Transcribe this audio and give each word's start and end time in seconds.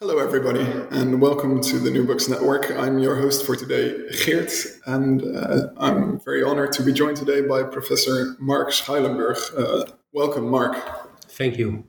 Hello, 0.00 0.18
everybody, 0.18 0.60
and 0.92 1.20
welcome 1.20 1.60
to 1.60 1.80
the 1.80 1.90
New 1.90 2.06
Books 2.06 2.28
Network. 2.28 2.70
I'm 2.70 3.00
your 3.00 3.16
host 3.16 3.44
for 3.44 3.56
today, 3.56 3.98
Geert, 4.24 4.52
and 4.86 5.24
uh, 5.36 5.70
I'm 5.76 6.20
very 6.20 6.40
honored 6.40 6.70
to 6.74 6.84
be 6.84 6.92
joined 6.92 7.16
today 7.16 7.40
by 7.40 7.64
Professor 7.64 8.36
Mark 8.38 8.70
Schuilenburg. 8.70 9.36
Uh, 9.58 9.90
welcome, 10.12 10.48
Mark. 10.48 10.76
Thank 11.22 11.58
you. 11.58 11.84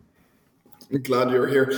I'm 0.92 1.03
glad 1.03 1.30
you're 1.30 1.50
here. 1.50 1.72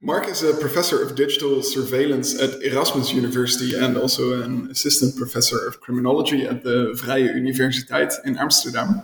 Mark 0.00 0.26
is 0.26 0.42
a 0.42 0.54
professor 0.54 1.02
of 1.02 1.16
digital 1.16 1.62
surveillance 1.62 2.40
at 2.40 2.62
Erasmus 2.62 3.12
University 3.12 3.78
and 3.78 3.98
also 3.98 4.40
an 4.40 4.70
assistant 4.70 5.14
professor 5.18 5.66
of 5.66 5.82
criminology 5.82 6.46
at 6.46 6.62
the 6.62 6.94
Vrije 6.96 7.34
Universiteit 7.34 8.14
in 8.24 8.38
Amsterdam. 8.38 9.02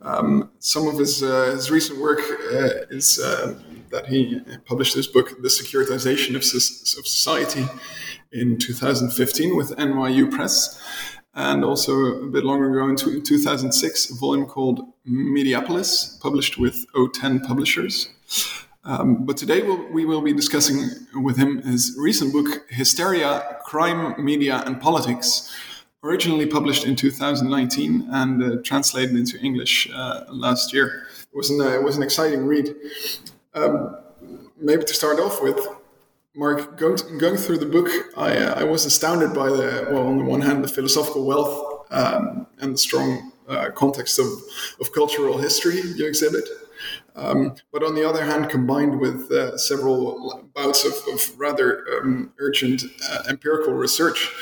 Um, 0.00 0.52
some 0.60 0.86
of 0.86 0.96
his, 0.96 1.24
uh, 1.24 1.50
his 1.56 1.72
recent 1.72 2.00
work 2.00 2.20
uh, 2.20 2.86
is 2.88 3.18
uh, 3.18 3.58
that 3.94 4.06
he 4.06 4.40
published 4.66 4.94
his 4.94 5.06
book, 5.06 5.40
The 5.40 5.48
Securitization 5.48 6.30
of, 6.30 6.42
of 6.98 7.06
Society, 7.06 7.64
in 8.32 8.58
2015 8.58 9.56
with 9.56 9.70
NYU 9.76 10.30
Press. 10.30 10.82
And 11.36 11.64
also 11.64 11.92
a 11.92 12.26
bit 12.26 12.44
longer 12.44 12.66
ago 12.70 12.88
in 12.88 13.22
2006, 13.22 14.10
a 14.10 14.14
volume 14.14 14.46
called 14.46 14.80
Mediapolis, 15.08 16.20
published 16.20 16.58
with 16.58 16.86
010 17.14 17.40
Publishers. 17.40 18.08
Um, 18.84 19.24
but 19.24 19.36
today 19.36 19.62
we'll, 19.62 19.84
we 19.92 20.04
will 20.04 20.20
be 20.20 20.32
discussing 20.32 20.90
with 21.14 21.36
him 21.36 21.62
his 21.62 21.96
recent 21.98 22.32
book, 22.32 22.66
Hysteria, 22.70 23.58
Crime, 23.64 24.22
Media, 24.22 24.62
and 24.66 24.80
Politics, 24.80 25.52
originally 26.02 26.46
published 26.46 26.84
in 26.84 26.96
2019 26.96 28.08
and 28.10 28.42
uh, 28.42 28.56
translated 28.62 29.16
into 29.16 29.38
English 29.38 29.88
uh, 29.92 30.24
last 30.28 30.72
year. 30.72 31.06
It 31.32 31.36
was, 31.36 31.50
an, 31.50 31.60
uh, 31.60 31.70
it 31.70 31.82
was 31.82 31.96
an 31.96 32.02
exciting 32.02 32.44
read. 32.46 32.74
Um, 33.54 33.96
maybe 34.56 34.84
to 34.84 34.94
start 34.94 35.18
off 35.20 35.42
with, 35.42 35.58
Mark, 36.34 36.76
going, 36.76 36.96
to, 36.96 37.18
going 37.18 37.36
through 37.36 37.58
the 37.58 37.66
book, 37.66 37.88
I, 38.16 38.36
uh, 38.36 38.60
I 38.60 38.64
was 38.64 38.84
astounded 38.84 39.32
by 39.32 39.48
the, 39.48 39.88
well, 39.90 40.06
on 40.08 40.18
the 40.18 40.24
one 40.24 40.40
hand, 40.40 40.64
the 40.64 40.68
philosophical 40.68 41.24
wealth 41.24 41.86
um, 41.90 42.46
and 42.58 42.74
the 42.74 42.78
strong 42.78 43.32
uh, 43.48 43.70
context 43.70 44.18
of, 44.18 44.26
of 44.80 44.92
cultural 44.92 45.38
history 45.38 45.80
you 45.80 46.06
exhibit. 46.06 46.48
Um, 47.14 47.54
but 47.72 47.84
on 47.84 47.94
the 47.94 48.08
other 48.08 48.24
hand, 48.24 48.50
combined 48.50 48.98
with 48.98 49.30
uh, 49.30 49.56
several 49.56 50.48
bouts 50.54 50.84
of, 50.84 50.94
of 51.14 51.38
rather 51.38 51.86
um, 52.00 52.32
urgent 52.38 52.82
uh, 53.08 53.22
empirical 53.28 53.72
research. 53.72 54.32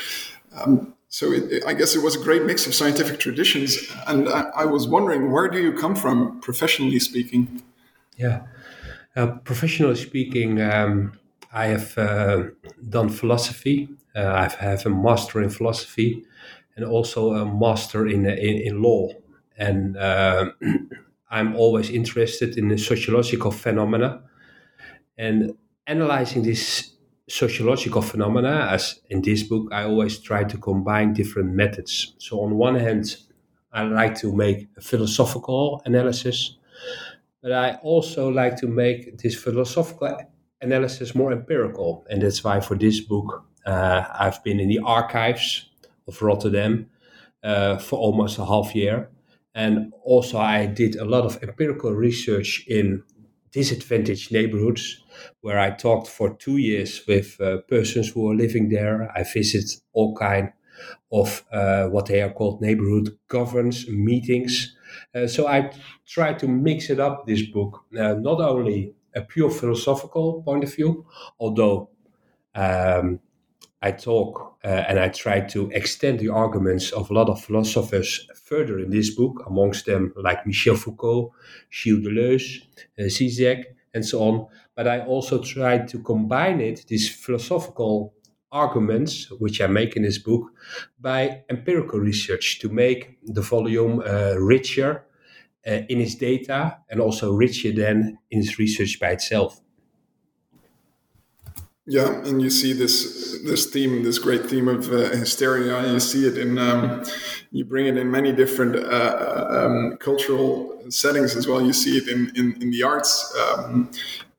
Um, 0.55 0.95
so 1.09 1.31
it, 1.31 1.63
I 1.67 1.73
guess 1.75 1.95
it 1.95 2.01
was 2.01 2.15
a 2.15 2.23
great 2.23 2.43
mix 2.43 2.65
of 2.65 2.73
scientific 2.73 3.19
traditions. 3.19 3.77
And 4.07 4.27
I, 4.27 4.49
I 4.55 4.65
was 4.65 4.87
wondering, 4.87 5.31
where 5.31 5.47
do 5.47 5.61
you 5.61 5.73
come 5.73 5.95
from, 5.95 6.41
professionally 6.41 6.99
speaking? 6.99 7.61
Yeah. 8.17 8.43
Uh, 9.15 9.27
professionally 9.43 9.95
speaking, 9.95 10.59
um, 10.61 11.13
I 11.51 11.67
have 11.67 11.97
uh, 11.97 12.43
done 12.89 13.09
philosophy. 13.09 13.89
Uh, 14.15 14.47
I 14.59 14.63
have 14.63 14.85
a 14.85 14.89
master 14.89 15.41
in 15.41 15.49
philosophy 15.49 16.25
and 16.75 16.85
also 16.85 17.33
a 17.33 17.45
master 17.45 18.07
in 18.07 18.25
in, 18.25 18.57
in 18.67 18.81
law. 18.81 19.09
And 19.57 19.97
I'm 21.29 21.55
always 21.55 21.89
interested 21.89 22.57
in 22.57 22.69
the 22.69 22.77
sociological 22.77 23.51
phenomena 23.51 24.23
and 25.17 25.55
analyzing 25.87 26.43
these 26.43 26.93
sociological 27.27 28.01
phenomena. 28.01 28.67
As 28.71 28.99
in 29.09 29.21
this 29.21 29.43
book, 29.43 29.69
I 29.71 29.83
always 29.83 30.19
try 30.19 30.43
to 30.43 30.57
combine 30.57 31.13
different 31.13 31.53
methods. 31.53 32.15
So 32.17 32.41
on 32.41 32.55
one 32.55 32.75
hand, 32.75 33.17
I 33.71 33.83
like 33.83 34.15
to 34.21 34.35
make 34.35 34.67
a 34.77 34.81
philosophical 34.81 35.81
analysis 35.85 36.57
but 37.43 37.51
I 37.51 37.77
also 37.83 38.29
like 38.29 38.55
to 38.61 38.67
make 38.67 39.17
this 39.17 39.35
philosophical 39.35 40.17
analysis 40.61 41.13
more 41.13 41.33
empirical. 41.33 42.05
And 42.09 42.21
that's 42.21 42.41
why 42.41 42.61
for 42.61 42.75
this 42.75 43.01
book, 43.01 43.43
uh, 43.65 44.05
I've 44.17 44.41
been 44.45 44.61
in 44.61 44.69
the 44.69 44.79
archives 44.79 45.69
of 46.07 46.21
Rotterdam 46.21 46.89
uh, 47.43 47.77
for 47.77 47.99
almost 47.99 48.39
a 48.39 48.45
half 48.45 48.73
year. 48.73 49.09
And 49.53 49.91
also, 50.03 50.39
I 50.39 50.65
did 50.65 50.95
a 50.95 51.05
lot 51.05 51.25
of 51.25 51.43
empirical 51.43 51.91
research 51.91 52.65
in 52.67 53.03
disadvantaged 53.51 54.31
neighborhoods 54.31 55.03
where 55.41 55.59
I 55.59 55.69
talked 55.71 56.07
for 56.07 56.35
two 56.35 56.57
years 56.57 57.01
with 57.07 57.39
uh, 57.39 57.57
persons 57.67 58.09
who 58.09 58.31
are 58.31 58.35
living 58.35 58.69
there. 58.69 59.11
I 59.15 59.23
visited 59.23 59.69
all 59.91 60.15
kind 60.15 60.53
of 61.11 61.45
uh, 61.51 61.87
what 61.87 62.07
they 62.07 62.21
are 62.21 62.31
called 62.31 62.61
neighborhood 62.61 63.17
governance 63.27 63.87
meetings 63.87 64.75
uh, 65.15 65.27
so 65.27 65.47
I 65.47 65.71
try 66.07 66.33
to 66.33 66.47
mix 66.47 66.89
it 66.89 66.99
up 66.99 67.25
this 67.27 67.43
book, 67.43 67.83
uh, 67.97 68.13
not 68.15 68.41
only 68.41 68.93
a 69.15 69.21
pure 69.21 69.49
philosophical 69.49 70.41
point 70.43 70.63
of 70.63 70.73
view, 70.73 71.05
although 71.39 71.89
um, 72.55 73.19
I 73.81 73.91
talk 73.91 74.57
uh, 74.63 74.67
and 74.87 74.99
I 74.99 75.09
try 75.09 75.41
to 75.41 75.69
extend 75.71 76.19
the 76.19 76.29
arguments 76.29 76.91
of 76.91 77.11
a 77.11 77.13
lot 77.13 77.29
of 77.29 77.43
philosophers 77.43 78.27
further 78.35 78.79
in 78.79 78.89
this 78.91 79.13
book, 79.13 79.43
amongst 79.45 79.85
them 79.85 80.13
like 80.15 80.45
Michel 80.47 80.75
Foucault, 80.75 81.33
Gilles 81.69 82.01
Deleuze, 82.01 82.61
uh, 82.99 83.03
Zizek, 83.03 83.65
and 83.93 84.05
so 84.05 84.21
on. 84.21 84.47
But 84.75 84.87
I 84.87 85.01
also 85.01 85.41
try 85.43 85.79
to 85.79 85.99
combine 85.99 86.61
it, 86.61 86.85
this 86.87 87.09
philosophical 87.09 88.13
arguments, 88.53 89.29
which 89.39 89.59
I 89.59 89.67
make 89.67 89.97
in 89.97 90.03
this 90.03 90.19
book, 90.19 90.51
by 91.01 91.43
empirical 91.49 91.99
research 91.99 92.59
to 92.59 92.69
make 92.69 93.17
the 93.23 93.41
volume 93.41 93.99
uh, 93.99 94.35
richer 94.37 95.03
uh, 95.67 95.81
in 95.89 95.99
its 95.99 96.15
data 96.15 96.77
and 96.89 97.01
also 97.01 97.33
richer 97.33 97.71
than 97.71 98.17
in 98.31 98.39
its 98.39 98.59
research 98.59 98.99
by 98.99 99.09
itself. 99.09 99.59
Yeah, 101.85 102.23
and 102.23 102.41
you 102.41 102.49
see 102.49 102.71
this 102.71 103.41
this 103.43 103.65
theme, 103.65 104.03
this 104.03 104.17
great 104.17 104.45
theme 104.45 104.69
of 104.69 104.89
uh, 104.89 105.09
hysteria. 105.09 105.91
You 105.91 105.99
see 105.99 106.25
it 106.25 106.37
in, 106.37 106.57
um, 106.57 107.03
you 107.51 107.65
bring 107.65 107.87
it 107.87 107.97
in 107.97 108.09
many 108.09 108.31
different 108.31 108.77
uh, 108.77 109.47
um, 109.49 109.97
cultural 109.99 110.81
settings 110.89 111.35
as 111.35 111.45
well. 111.45 111.61
You 111.61 111.73
see 111.73 111.97
it 111.97 112.07
in 112.07 112.31
in, 112.35 112.61
in 112.61 112.71
the 112.71 112.83
arts, 112.83 113.35
um, 113.37 113.91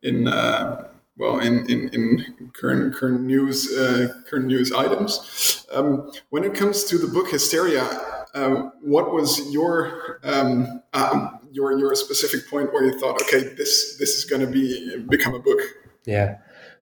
in 0.02 0.26
uh, 0.26 0.88
well 1.16 1.38
in, 1.38 1.69
in, 1.70 1.88
in 1.90 2.50
current 2.55 2.94
current 2.94 3.22
news 3.22 3.72
uh, 3.72 4.08
current 4.28 4.46
news 4.46 4.72
items. 4.72 5.66
Um, 5.72 6.11
when 6.31 6.44
it 6.44 6.55
comes 6.55 6.84
to 6.84 6.99
the 6.99 7.06
book 7.06 7.31
Hysteria, 7.31 7.84
uh, 8.34 8.70
what 8.81 9.12
was 9.12 9.50
your 9.52 10.20
um, 10.25 10.82
um, 10.93 11.38
your 11.52 11.78
your 11.78 11.94
specific 11.94 12.49
point 12.50 12.72
where 12.72 12.84
you 12.84 12.99
thought, 12.99 13.20
okay, 13.22 13.55
this 13.55 13.96
this 13.99 14.16
is 14.16 14.25
going 14.25 14.40
to 14.40 14.50
be 14.50 15.05
become 15.08 15.34
a 15.34 15.40
book? 15.40 15.61
Yeah. 16.05 16.38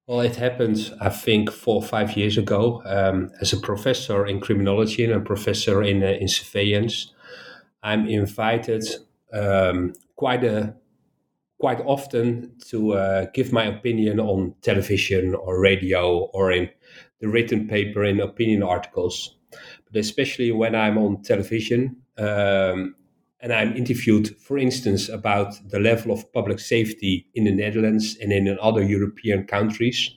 Well, 0.07 0.21
it 0.21 0.35
happened, 0.35 0.93
I 1.01 1.11
think, 1.11 1.51
four 1.53 1.77
or 1.77 1.83
five 1.83 2.17
years 2.17 2.37
ago. 2.37 2.83
Um, 2.85 3.31
as 3.41 3.53
a 3.53 3.57
professor 3.57 4.27
in 4.27 4.41
criminology 4.41 5.05
and 5.05 5.13
a 5.13 5.21
professor 5.21 5.83
in 5.83 6.03
uh, 6.03 6.07
in 6.07 6.29
surveillance, 6.29 7.13
I'm 7.83 8.07
invited 8.09 8.85
um, 9.33 9.95
quite 10.17 10.45
a 10.45 10.75
quite 11.63 11.81
often 11.83 12.53
to 12.59 12.95
uh, 12.95 13.27
give 13.35 13.53
my 13.53 13.63
opinion 13.63 14.19
on 14.19 14.53
television 14.63 15.33
or 15.33 15.61
radio 15.61 16.29
or 16.35 16.51
in 16.51 16.69
the 17.21 17.29
written 17.29 17.69
paper 17.69 18.03
in 18.05 18.19
opinion 18.19 18.65
articles. 18.65 19.37
But 19.87 20.01
especially 20.01 20.51
when 20.51 20.75
I'm 20.75 20.99
on 20.99 21.23
television, 21.23 21.99
um, 22.19 22.97
and 23.39 23.53
I'm 23.53 23.77
interviewed, 23.77 24.37
for 24.39 24.59
instance, 24.59 25.09
about 25.09 25.55
the 25.71 25.79
level 25.79 26.11
of 26.11 26.33
public 26.33 26.59
safety 26.59 27.29
in 27.37 27.45
the 27.45 27.55
Netherlands 27.55 28.17
and 28.21 28.33
in 28.33 28.59
other 28.61 28.83
European 28.83 29.47
countries. 29.47 30.11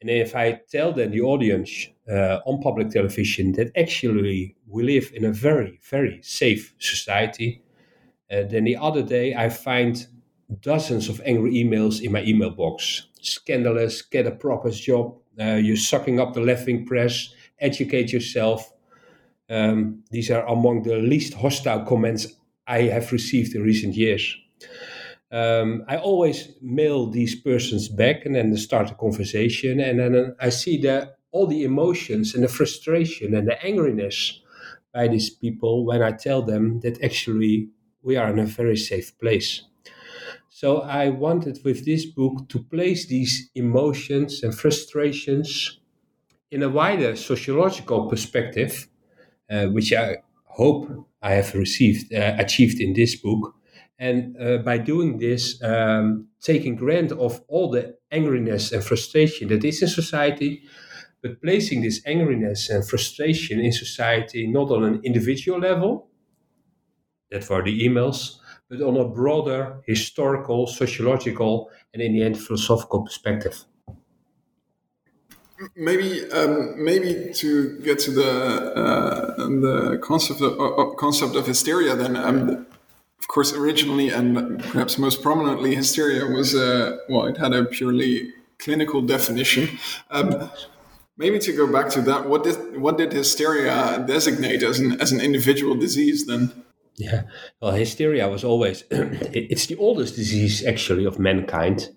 And 0.00 0.10
if 0.10 0.34
I 0.34 0.60
tell 0.72 0.92
then 0.92 1.12
the 1.12 1.20
audience 1.20 1.86
uh, 2.10 2.40
on 2.46 2.60
public 2.60 2.90
television 2.90 3.52
that 3.52 3.70
actually 3.76 4.56
we 4.66 4.82
live 4.82 5.12
in 5.14 5.24
a 5.24 5.32
very, 5.32 5.78
very 5.88 6.18
safe 6.22 6.74
society, 6.80 7.62
uh, 8.28 8.42
then 8.42 8.64
the 8.64 8.76
other 8.76 9.02
day 9.02 9.36
I 9.36 9.50
find 9.50 10.04
dozens 10.60 11.08
of 11.08 11.20
angry 11.24 11.54
emails 11.54 12.00
in 12.02 12.12
my 12.12 12.22
email 12.22 12.50
box. 12.50 13.08
Scandalous, 13.20 14.02
get 14.02 14.26
a 14.26 14.30
proper 14.30 14.70
job, 14.70 15.16
uh, 15.40 15.54
you're 15.54 15.76
sucking 15.76 16.20
up 16.20 16.34
the 16.34 16.40
left 16.40 16.66
wing 16.66 16.86
press, 16.86 17.32
educate 17.60 18.12
yourself. 18.12 18.72
Um, 19.50 20.04
these 20.10 20.30
are 20.30 20.46
among 20.46 20.82
the 20.82 20.96
least 20.96 21.34
hostile 21.34 21.84
comments 21.84 22.26
I 22.66 22.82
have 22.82 23.12
received 23.12 23.54
in 23.54 23.62
recent 23.62 23.94
years. 23.94 24.36
Um, 25.30 25.84
I 25.88 25.96
always 25.96 26.52
mail 26.62 27.10
these 27.10 27.34
persons 27.34 27.88
back 27.88 28.24
and 28.24 28.34
then 28.34 28.56
start 28.56 28.90
a 28.90 28.94
conversation, 28.94 29.80
and 29.80 29.98
then 29.98 30.36
I 30.40 30.50
see 30.50 30.80
the 30.80 31.14
all 31.32 31.48
the 31.48 31.64
emotions 31.64 32.34
and 32.34 32.44
the 32.44 32.48
frustration 32.48 33.34
and 33.34 33.48
the 33.48 33.56
angriness 33.56 34.38
by 34.92 35.08
these 35.08 35.28
people 35.30 35.84
when 35.84 36.00
I 36.00 36.12
tell 36.12 36.42
them 36.42 36.78
that 36.80 37.02
actually 37.02 37.68
we 38.02 38.16
are 38.16 38.30
in 38.30 38.38
a 38.38 38.46
very 38.46 38.76
safe 38.76 39.18
place. 39.18 39.62
So 40.64 40.80
I 40.80 41.10
wanted 41.10 41.58
with 41.62 41.84
this 41.84 42.06
book 42.06 42.48
to 42.48 42.58
place 42.58 43.06
these 43.06 43.50
emotions 43.54 44.42
and 44.42 44.54
frustrations 44.54 45.78
in 46.50 46.62
a 46.62 46.70
wider 46.70 47.16
sociological 47.16 48.08
perspective, 48.08 48.88
uh, 49.50 49.66
which 49.66 49.92
I 49.92 50.22
hope 50.46 51.06
I 51.20 51.32
have 51.32 51.54
received 51.54 52.14
uh, 52.14 52.36
achieved 52.38 52.80
in 52.80 52.94
this 52.94 53.14
book. 53.14 53.54
And 53.98 54.40
uh, 54.40 54.56
by 54.64 54.78
doing 54.78 55.18
this, 55.18 55.62
um, 55.62 56.28
taking 56.40 56.76
grant 56.76 57.12
of 57.12 57.42
all 57.46 57.70
the 57.70 57.98
angriness 58.10 58.72
and 58.72 58.82
frustration 58.82 59.48
that 59.48 59.62
is 59.66 59.82
in 59.82 59.88
society, 59.88 60.62
but 61.20 61.42
placing 61.42 61.82
this 61.82 62.00
angriness 62.06 62.70
and 62.70 62.88
frustration 62.88 63.60
in 63.60 63.70
society 63.70 64.46
not 64.46 64.70
on 64.70 64.82
an 64.84 65.02
individual 65.04 65.60
level, 65.60 66.08
that 67.30 67.50
were 67.50 67.62
the 67.62 67.86
emails, 67.86 68.38
but 68.68 68.80
on 68.80 68.96
a 68.96 69.04
broader 69.04 69.80
historical, 69.86 70.66
sociological, 70.66 71.70
and 71.92 72.02
in 72.02 72.12
the 72.12 72.22
end 72.22 72.38
philosophical 72.38 73.02
perspective. 73.02 73.64
Maybe 75.76 76.28
um, 76.32 76.84
maybe 76.84 77.32
to 77.34 77.78
get 77.80 77.98
to 78.00 78.10
the 78.10 78.30
uh, 78.74 79.36
the 79.36 79.98
concept 80.02 80.40
of, 80.40 80.58
uh, 80.60 80.94
concept 80.96 81.36
of 81.36 81.46
hysteria 81.46 81.94
then 81.94 82.16
um, 82.16 82.66
of 83.20 83.28
course 83.28 83.52
originally 83.52 84.08
and 84.08 84.58
perhaps 84.64 84.98
most 84.98 85.22
prominently 85.22 85.74
hysteria 85.76 86.26
was 86.26 86.56
uh, 86.56 86.96
well 87.08 87.26
it 87.26 87.36
had 87.36 87.52
a 87.52 87.64
purely 87.64 88.32
clinical 88.58 89.00
definition. 89.00 89.78
Um, 90.10 90.50
maybe 91.16 91.38
to 91.38 91.52
go 91.52 91.70
back 91.70 91.88
to 91.90 92.02
that 92.02 92.28
what 92.28 92.42
did 92.42 92.80
what 92.80 92.98
did 92.98 93.12
hysteria 93.12 94.04
designate 94.08 94.64
as 94.64 94.80
an 94.80 95.00
as 95.00 95.12
an 95.12 95.20
individual 95.20 95.76
disease 95.76 96.26
then 96.26 96.63
yeah 96.96 97.22
well 97.60 97.72
hysteria 97.72 98.28
was 98.28 98.44
always 98.44 98.84
it's 98.90 99.66
the 99.66 99.76
oldest 99.76 100.14
disease 100.16 100.64
actually 100.64 101.04
of 101.04 101.18
mankind 101.18 101.90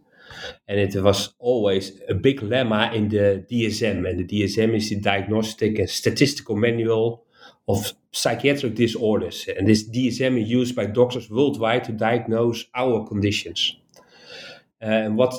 and 0.68 0.80
it 0.80 0.96
was 1.02 1.34
always 1.40 2.00
a 2.10 2.14
big 2.14 2.42
lemma 2.42 2.94
in 2.94 3.10
the 3.10 3.46
DSM. 3.50 4.08
And 4.08 4.20
the 4.20 4.44
DSM 4.44 4.76
is 4.76 4.90
the 4.90 5.00
Diagnostic 5.00 5.80
and 5.80 5.90
Statistical 5.90 6.56
Manual 6.56 7.26
of 7.68 7.94
Psychiatric 8.12 8.76
Disorders. 8.76 9.48
And 9.58 9.68
this 9.68 9.88
DSM 9.90 10.42
is 10.42 10.50
used 10.50 10.76
by 10.76 10.86
doctors 10.86 11.30
worldwide 11.30 11.84
to 11.86 11.92
diagnose 11.92 12.66
our 12.76 13.06
conditions. 13.06 13.76
Uh, 14.82 14.86
and 14.86 15.18
what 15.18 15.34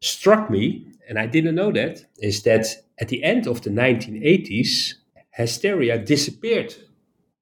struck 0.00 0.50
me, 0.50 0.86
and 1.08 1.18
I 1.18 1.26
didn't 1.26 1.54
know 1.54 1.70
that, 1.72 2.04
is 2.18 2.42
that 2.42 2.66
at 2.98 3.08
the 3.08 3.22
end 3.22 3.46
of 3.46 3.62
the 3.62 3.70
1980s, 3.70 4.94
hysteria 5.30 5.98
disappeared 5.98 6.74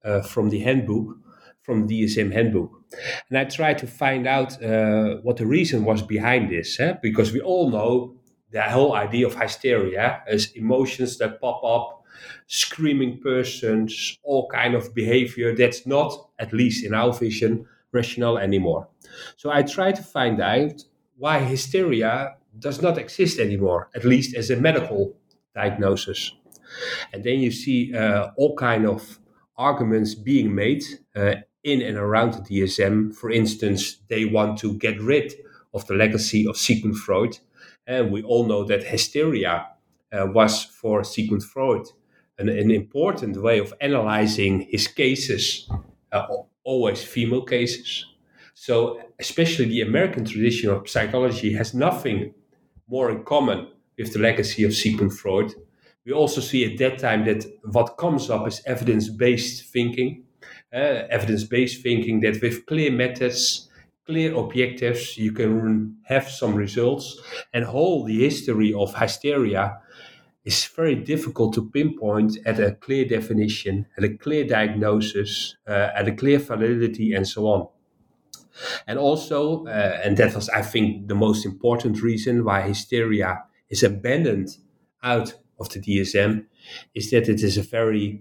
uh, 0.04 0.20
from 0.22 0.50
the 0.50 0.60
handbook, 0.60 1.16
from 1.62 1.86
the 1.86 2.04
DSM 2.04 2.32
handbook. 2.32 2.70
And 3.28 3.38
I 3.38 3.44
tried 3.44 3.78
to 3.78 3.86
find 3.86 4.26
out 4.26 4.62
uh, 4.62 5.16
what 5.22 5.36
the 5.36 5.46
reason 5.46 5.84
was 5.84 6.02
behind 6.02 6.50
this, 6.50 6.80
eh? 6.80 6.94
because 7.02 7.32
we 7.32 7.40
all 7.40 7.70
know 7.70 8.16
the 8.50 8.62
whole 8.62 8.94
idea 8.94 9.26
of 9.26 9.34
hysteria 9.34 10.22
as 10.26 10.50
emotions 10.52 11.18
that 11.18 11.40
pop 11.40 11.62
up, 11.62 12.04
screaming 12.46 13.20
persons, 13.20 14.18
all 14.22 14.48
kind 14.48 14.74
of 14.74 14.94
behavior 14.94 15.54
that's 15.54 15.86
not, 15.86 16.30
at 16.38 16.52
least 16.52 16.84
in 16.84 16.94
our 16.94 17.12
vision, 17.12 17.66
rational 17.92 18.38
anymore. 18.38 18.88
So 19.36 19.50
I 19.50 19.62
tried 19.62 19.96
to 19.96 20.02
find 20.02 20.40
out 20.40 20.84
why 21.16 21.38
hysteria 21.38 22.36
does 22.58 22.82
not 22.82 22.98
exist 22.98 23.38
anymore, 23.38 23.88
at 23.94 24.04
least 24.04 24.34
as 24.34 24.50
a 24.50 24.56
medical 24.56 25.16
diagnosis. 25.54 26.32
And 27.12 27.24
then 27.24 27.40
you 27.40 27.50
see 27.50 27.94
uh, 27.94 28.30
all 28.36 28.56
kind 28.56 28.86
of 28.86 29.18
arguments 29.56 30.14
being 30.14 30.54
made 30.54 30.82
uh, 31.14 31.34
in 31.64 31.82
and 31.82 31.96
around 31.96 32.34
the 32.34 32.40
DSM. 32.40 33.14
For 33.14 33.30
instance, 33.30 33.98
they 34.08 34.24
want 34.24 34.58
to 34.60 34.74
get 34.74 35.00
rid 35.00 35.34
of 35.74 35.86
the 35.86 35.94
legacy 35.94 36.46
of 36.46 36.56
Sigmund 36.56 36.96
Freud. 36.96 37.38
And 37.86 38.10
we 38.10 38.22
all 38.22 38.46
know 38.46 38.64
that 38.64 38.84
hysteria 38.84 39.66
uh, 40.12 40.26
was 40.26 40.64
for 40.64 41.04
Sigmund 41.04 41.44
Freud 41.44 41.86
an, 42.38 42.48
an, 42.48 42.70
important 42.70 43.36
way 43.40 43.58
of 43.58 43.74
analyzing 43.80 44.66
his 44.70 44.88
cases, 44.88 45.68
uh, 46.12 46.26
always 46.64 47.02
female 47.02 47.42
cases. 47.42 48.06
So, 48.54 49.00
especially 49.18 49.66
the 49.66 49.82
American 49.82 50.24
tradition 50.24 50.70
of 50.70 50.88
psychology 50.88 51.52
has 51.54 51.74
nothing 51.74 52.34
more 52.88 53.10
in 53.10 53.24
common 53.24 53.68
with 53.98 54.12
the 54.12 54.18
legacy 54.18 54.64
of 54.64 54.74
Sigmund 54.74 55.16
Freud. 55.16 55.52
We 56.06 56.12
also 56.12 56.40
see 56.40 56.64
at 56.64 56.78
that 56.78 56.98
time 56.98 57.24
that 57.26 57.44
what 57.62 57.98
comes 57.98 58.30
up 58.30 58.48
is 58.48 58.62
evidence 58.66 59.08
based 59.08 59.70
thinking 59.70 60.24
uh, 60.72 61.06
evidence-based 61.10 61.82
thinking 61.82 62.20
that 62.20 62.40
with 62.42 62.66
clear 62.66 62.90
methods 62.90 63.68
clear 64.10 64.34
objectives 64.34 65.16
you 65.16 65.30
can 65.32 65.96
have 66.04 66.28
some 66.28 66.54
results. 66.54 67.20
And 67.54 67.64
whole 67.64 68.04
the 68.04 68.20
history 68.20 68.74
of 68.74 68.94
hysteria 68.94 69.78
is 70.44 70.64
very 70.64 70.96
difficult 70.96 71.54
to 71.54 71.70
pinpoint 71.70 72.38
at 72.44 72.58
a 72.58 72.72
clear 72.72 73.04
definition 73.04 73.86
at 73.96 74.04
a 74.04 74.16
clear 74.16 74.44
diagnosis 74.44 75.56
uh, 75.68 75.90
at 75.94 76.08
a 76.08 76.12
clear 76.12 76.38
validity 76.38 77.12
and 77.12 77.28
so 77.28 77.46
on. 77.46 77.68
And 78.86 78.98
also 78.98 79.64
uh, 79.66 80.00
and 80.04 80.16
that 80.16 80.34
was 80.34 80.48
i 80.50 80.62
think 80.62 81.08
the 81.08 81.14
most 81.14 81.46
important 81.46 82.02
reason 82.02 82.44
why 82.44 82.62
hysteria 82.62 83.44
is 83.68 83.82
abandoned 83.82 84.48
out 85.02 85.34
of 85.60 85.68
the 85.70 85.80
dsm 85.80 86.46
is 86.94 87.10
that 87.10 87.28
it 87.28 87.42
is 87.42 87.56
a 87.56 87.62
very 87.62 88.20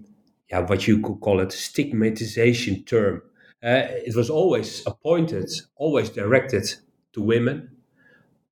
yeah, 0.50 0.60
what 0.60 0.88
you 0.88 1.02
could 1.02 1.20
call 1.20 1.40
it 1.40 1.52
stigmatization 1.52 2.84
term. 2.84 3.22
Uh, 3.64 3.88
it 4.06 4.16
was 4.16 4.30
always 4.30 4.86
appointed, 4.88 5.50
always 5.76 6.10
directed 6.10 6.74
to 7.14 7.22
women, 7.22 7.70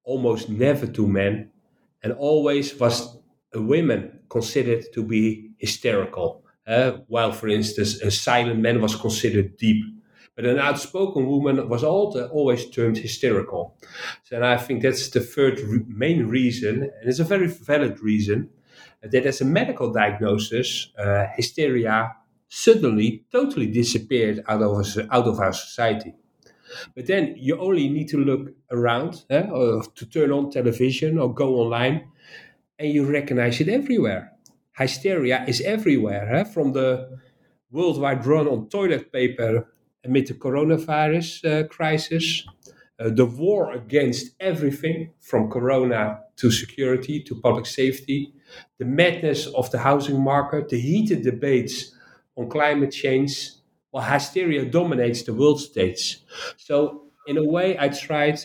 almost 0.03 0.49
never 0.49 0.87
to 0.87 1.07
men, 1.07 1.51
and 2.03 2.13
always 2.13 2.77
was 2.79 3.17
a 3.53 3.61
woman 3.61 4.19
considered 4.29 4.85
to 4.93 5.03
be 5.03 5.51
hysterical. 5.57 6.43
Uh, 6.65 6.91
while, 7.07 7.31
for 7.31 7.47
instance, 7.47 8.01
a 8.01 8.11
silent 8.11 8.59
man 8.59 8.81
was 8.81 8.95
considered 8.95 9.55
deep. 9.57 9.83
But 10.35 10.45
an 10.45 10.59
outspoken 10.59 11.25
woman 11.25 11.67
was 11.67 11.83
always 11.83 12.69
termed 12.69 12.97
hysterical. 12.97 13.77
So, 14.23 14.35
and 14.35 14.45
I 14.45 14.57
think 14.57 14.83
that's 14.83 15.09
the 15.09 15.21
third 15.21 15.59
re- 15.61 15.83
main 15.87 16.27
reason, 16.27 16.83
and 16.83 17.09
it's 17.09 17.19
a 17.19 17.23
very 17.23 17.47
valid 17.47 18.01
reason, 18.01 18.49
that 19.11 19.25
as 19.25 19.41
a 19.41 19.45
medical 19.45 19.91
diagnosis, 19.91 20.89
uh, 20.97 21.25
hysteria 21.35 22.15
suddenly 22.49 23.25
totally 23.31 23.67
disappeared 23.67 24.43
out 24.47 24.61
of, 24.61 24.97
out 25.11 25.27
of 25.27 25.39
our 25.39 25.53
society. 25.53 26.13
But 26.95 27.07
then 27.07 27.35
you 27.37 27.57
only 27.59 27.89
need 27.89 28.09
to 28.09 28.17
look 28.17 28.53
around 28.71 29.23
eh, 29.29 29.47
or 29.49 29.83
to 29.83 30.05
turn 30.05 30.31
on 30.31 30.51
television 30.51 31.17
or 31.17 31.33
go 31.33 31.55
online 31.55 32.09
and 32.79 32.91
you 32.91 33.05
recognize 33.05 33.59
it 33.61 33.69
everywhere. 33.69 34.33
Hysteria 34.77 35.43
is 35.47 35.61
everywhere, 35.61 36.35
eh? 36.35 36.43
from 36.43 36.73
the 36.73 37.19
worldwide 37.71 38.25
run 38.25 38.47
on 38.47 38.69
toilet 38.69 39.11
paper 39.11 39.67
amid 40.05 40.27
the 40.27 40.33
coronavirus 40.33 41.29
uh, 41.45 41.67
crisis, 41.67 42.45
uh, 42.99 43.09
the 43.09 43.25
war 43.25 43.73
against 43.73 44.35
everything 44.39 45.11
from 45.19 45.49
corona 45.49 46.19
to 46.37 46.51
security 46.51 47.21
to 47.23 47.35
public 47.41 47.65
safety, 47.65 48.33
the 48.77 48.85
madness 48.85 49.47
of 49.47 49.69
the 49.71 49.79
housing 49.79 50.21
market, 50.21 50.69
the 50.69 50.79
heated 50.79 51.23
debates 51.23 51.95
on 52.35 52.49
climate 52.49 52.91
change, 52.91 53.51
while 53.91 54.03
hysteria 54.03 54.65
dominates 54.65 55.23
the 55.23 55.33
world 55.33 55.59
stage. 55.59 56.19
So, 56.57 57.03
in 57.25 57.37
a 57.37 57.43
way, 57.43 57.77
I 57.77 57.89
tried 57.89 58.39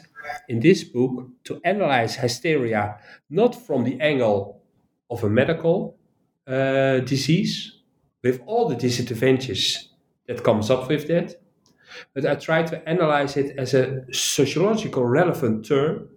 in 0.49 0.61
this 0.61 0.85
book 0.85 1.29
to 1.45 1.61
analyze 1.65 2.17
hysteria 2.17 2.99
not 3.31 3.55
from 3.55 3.85
the 3.85 4.01
angle 4.01 4.63
of 5.11 5.23
a 5.25 5.29
medical 5.29 5.97
uh, 6.47 6.99
disease, 7.01 7.83
with 8.23 8.41
all 8.47 8.69
the 8.69 8.77
disadvantages 8.77 9.89
that 10.27 10.43
comes 10.43 10.71
up 10.71 10.89
with 10.89 11.09
that, 11.09 11.41
but 12.15 12.25
I 12.25 12.35
try 12.37 12.63
to 12.63 12.89
analyze 12.89 13.37
it 13.37 13.57
as 13.59 13.75
a 13.75 14.05
sociological 14.13 15.05
relevant 15.05 15.67
term 15.67 16.09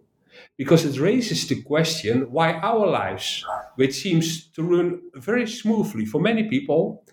because 0.58 0.86
it 0.86 1.00
raises 1.00 1.48
the 1.48 1.62
question 1.62 2.32
why 2.32 2.54
our 2.54 2.88
lives, 2.88 3.46
which 3.76 3.94
seems 3.94 4.48
to 4.48 4.64
run 4.64 5.02
very 5.16 5.48
smoothly 5.48 6.06
for 6.06 6.22
many 6.22 6.44
people, 6.44 7.04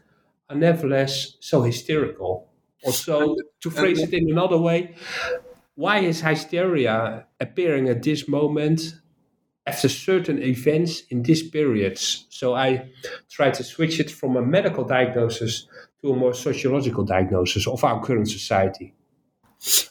are 0.49 0.57
nevertheless 0.57 1.37
so 1.41 1.63
hysterical. 1.63 2.49
Or 2.85 2.93
so, 2.93 3.37
to 3.61 3.71
phrase 3.71 4.01
it 4.01 4.13
in 4.13 4.31
another 4.31 4.59
way, 4.59 4.97
why 5.75 5.99
is 5.99 6.21
hysteria 6.21 7.27
appearing 7.41 7.89
at 7.89 8.03
this 8.03 8.29
moment 8.29 8.95
after 9.67 9.89
certain 9.89 10.43
events 10.43 11.03
in 11.11 11.23
these 11.23 11.49
periods? 11.49 12.27
So 12.29 12.55
I 12.55 12.91
try 13.31 13.51
to 13.51 13.63
switch 13.63 14.01
it 14.01 14.11
from 14.11 14.37
a 14.37 14.43
medical 14.43 14.85
diagnosis 14.85 15.67
to 16.03 16.13
a 16.13 16.17
more 16.17 16.35
sociological 16.35 17.05
diagnosis 17.05 17.67
of 17.67 17.85
our 17.85 18.03
current 18.03 18.29
society. 18.29 18.95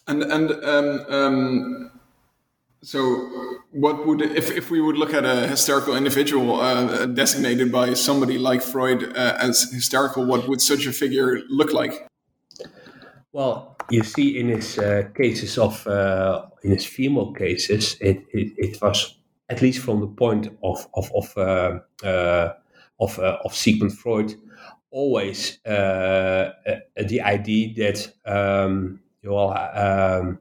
And 0.08 0.24
and 0.24 0.51
um, 0.51 1.05
um, 1.10 1.91
so, 2.83 3.29
what 3.71 4.07
would 4.07 4.21
if 4.21 4.50
if 4.50 4.71
we 4.71 4.81
would 4.81 4.97
look 4.97 5.13
at 5.13 5.23
a 5.23 5.47
hysterical 5.47 5.95
individual 5.95 6.59
uh, 6.59 7.05
designated 7.05 7.71
by 7.71 7.93
somebody 7.93 8.39
like 8.39 8.63
Freud 8.63 9.15
uh, 9.15 9.38
as 9.39 9.71
hysterical? 9.71 10.25
What 10.25 10.47
would 10.47 10.61
such 10.61 10.88
a 10.88 10.91
figure 10.91 11.41
look 11.47 11.73
like? 11.73 12.07
Well, 13.33 13.77
you 13.91 14.03
see, 14.03 14.39
in 14.39 14.50
his 14.50 14.79
uh, 14.79 15.09
cases 15.15 15.59
of 15.59 15.85
uh, 15.85 16.45
in 16.63 16.71
his 16.71 16.85
female 16.85 17.33
cases, 17.33 17.97
it, 18.01 18.25
it, 18.33 18.53
it 18.57 18.81
was 18.81 19.15
at 19.50 19.61
least 19.61 19.79
from 19.79 20.00
the 20.00 20.07
point 20.07 20.47
of 20.63 20.88
of 20.95 21.11
of 21.13 21.38
uh, 21.38 21.79
uh, 22.03 22.53
of, 23.00 23.19
of 23.19 23.55
Sigmund 23.55 23.97
Freud 23.97 24.33
always 24.89 25.59
the 25.63 27.21
idea 27.21 27.73
that 27.75 28.11
um, 28.25 29.00
well, 29.23 29.53
um, 29.75 30.39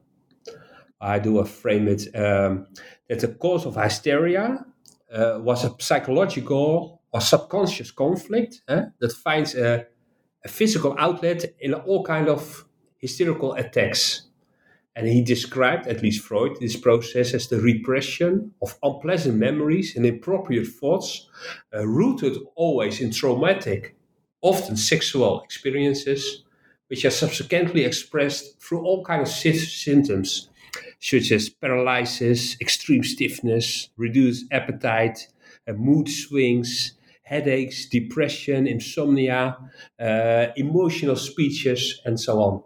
I 1.01 1.19
do 1.19 1.39
a 1.39 1.45
frame 1.45 1.87
it 1.87 2.07
um, 2.15 2.67
that 3.09 3.19
the 3.19 3.29
cause 3.29 3.65
of 3.65 3.75
hysteria 3.75 4.65
uh, 5.11 5.39
was 5.41 5.65
a 5.65 5.75
psychological 5.79 7.01
or 7.11 7.21
subconscious 7.21 7.91
conflict 7.91 8.61
eh, 8.67 8.85
that 8.99 9.11
finds 9.11 9.55
a, 9.55 9.85
a, 10.45 10.47
physical 10.47 10.95
outlet 10.97 11.43
in 11.59 11.73
all 11.73 12.03
kind 12.03 12.29
of 12.29 12.65
hysterical 12.97 13.53
attacks. 13.53 14.27
And 14.95 15.07
he 15.07 15.21
described, 15.21 15.87
at 15.87 16.01
least 16.01 16.23
Freud, 16.23 16.57
this 16.59 16.75
process 16.75 17.33
as 17.33 17.47
the 17.47 17.59
repression 17.59 18.51
of 18.61 18.77
unpleasant 18.83 19.37
memories 19.37 19.95
and 19.95 20.05
inappropriate 20.05 20.67
thoughts, 20.67 21.27
uh, 21.73 21.85
rooted 21.85 22.37
always 22.55 23.01
in 23.01 23.11
traumatic 23.11 23.95
often 24.41 24.75
sexual 24.75 25.41
experiences, 25.41 26.43
which 26.87 27.05
are 27.05 27.11
subsequently 27.11 27.85
expressed 27.85 28.59
through 28.61 28.83
all 28.83 29.03
kinds 29.03 29.29
of 29.29 29.35
symptoms, 29.35 30.49
such 30.99 31.31
as 31.31 31.49
paralysis, 31.49 32.55
extreme 32.61 33.03
stiffness, 33.03 33.89
reduced 33.97 34.45
appetite, 34.51 35.27
uh, 35.67 35.73
mood 35.73 36.09
swings, 36.09 36.93
headaches, 37.23 37.87
depression, 37.87 38.67
insomnia, 38.67 39.57
uh, 39.99 40.47
emotional 40.55 41.15
speeches, 41.15 42.01
and 42.05 42.19
so 42.19 42.39
on. 42.39 42.63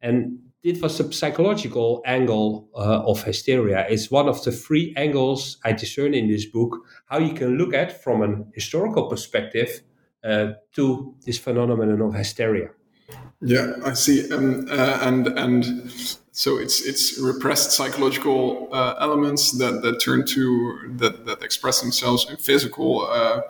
And 0.00 0.38
it 0.62 0.82
was 0.82 0.98
the 0.98 1.12
psychological 1.12 2.02
angle 2.04 2.68
uh, 2.74 3.02
of 3.06 3.22
hysteria. 3.22 3.86
It's 3.88 4.10
one 4.10 4.28
of 4.28 4.42
the 4.44 4.52
three 4.52 4.92
angles 4.96 5.58
I 5.64 5.72
discern 5.72 6.14
in 6.14 6.28
this 6.28 6.46
book, 6.46 6.78
how 7.06 7.18
you 7.18 7.34
can 7.34 7.58
look 7.58 7.74
at 7.74 8.02
from 8.02 8.22
an 8.22 8.50
historical 8.54 9.08
perspective 9.08 9.82
uh, 10.24 10.52
to 10.72 11.14
this 11.24 11.38
phenomenon 11.38 12.00
of 12.00 12.14
hysteria. 12.14 12.70
Yeah, 13.40 13.72
I 13.84 13.94
see, 13.94 14.30
um, 14.32 14.66
uh, 14.70 14.98
and 15.02 15.28
and 15.28 15.64
so 16.38 16.56
it's 16.56 16.80
it's 16.82 17.18
repressed 17.18 17.72
psychological 17.72 18.68
uh, 18.70 18.94
elements 19.00 19.58
that 19.58 19.82
that 19.82 19.98
turn 19.98 20.24
to 20.24 20.78
that 20.98 21.26
that 21.26 21.42
express 21.42 21.80
themselves 21.80 22.30
in 22.30 22.36
physical 22.36 23.04
uh, 23.10 23.40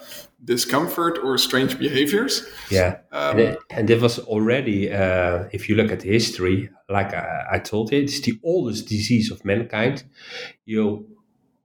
discomfort 0.43 1.19
or 1.23 1.37
strange 1.37 1.79
behaviors. 1.79 2.47
Yeah, 2.71 3.01
um, 3.13 3.33
and, 3.33 3.41
it, 3.41 3.59
and 3.69 3.91
it 3.91 4.01
was 4.01 4.19
already, 4.21 4.91
uh, 4.91 5.49
if 5.53 5.69
you 5.69 5.75
look 5.77 5.93
at 5.93 6.03
history, 6.03 6.71
like 6.89 7.13
I, 7.13 7.45
I, 7.53 7.59
told 7.59 7.93
you, 7.93 8.01
it's 8.01 8.21
the 8.23 8.41
oldest 8.43 8.89
disease 8.89 9.31
of 9.31 9.45
mankind. 9.45 10.05
You 10.65 11.07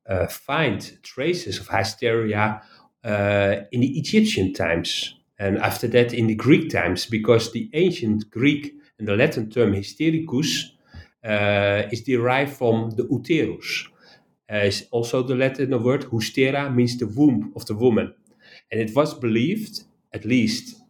uh, 0.10 0.28
find 0.28 1.02
traces 1.04 1.58
of 1.58 1.70
hysteria 1.70 2.62
uh, 3.06 3.56
in 3.72 3.80
the 3.80 3.98
Egyptian 3.98 4.54
times, 4.54 5.16
and 5.40 5.58
after 5.60 5.88
that 5.88 6.14
in 6.14 6.28
the 6.28 6.36
Greek 6.36 6.70
times, 6.70 7.06
because 7.06 7.54
the 7.54 7.70
ancient 7.72 8.30
Greek 8.30 8.74
and 9.00 9.08
the 9.08 9.16
Latin 9.16 9.50
term 9.50 9.72
hystericus 9.72 10.73
uh, 11.24 11.84
is 11.92 12.02
derived 12.02 12.54
from 12.54 12.92
the 12.92 13.08
uterus. 13.10 13.88
Uh, 14.50 14.70
also 14.92 15.24
the 15.24 15.36
Latin 15.36 15.72
word 15.84 16.04
hystera 16.12 16.74
means 16.74 16.98
the 16.98 17.08
womb 17.08 17.54
of 17.56 17.66
the 17.66 17.76
woman, 17.76 18.14
and 18.72 18.82
it 18.82 18.96
was 18.96 19.14
believed, 19.14 19.84
at 20.14 20.26
least 20.26 20.82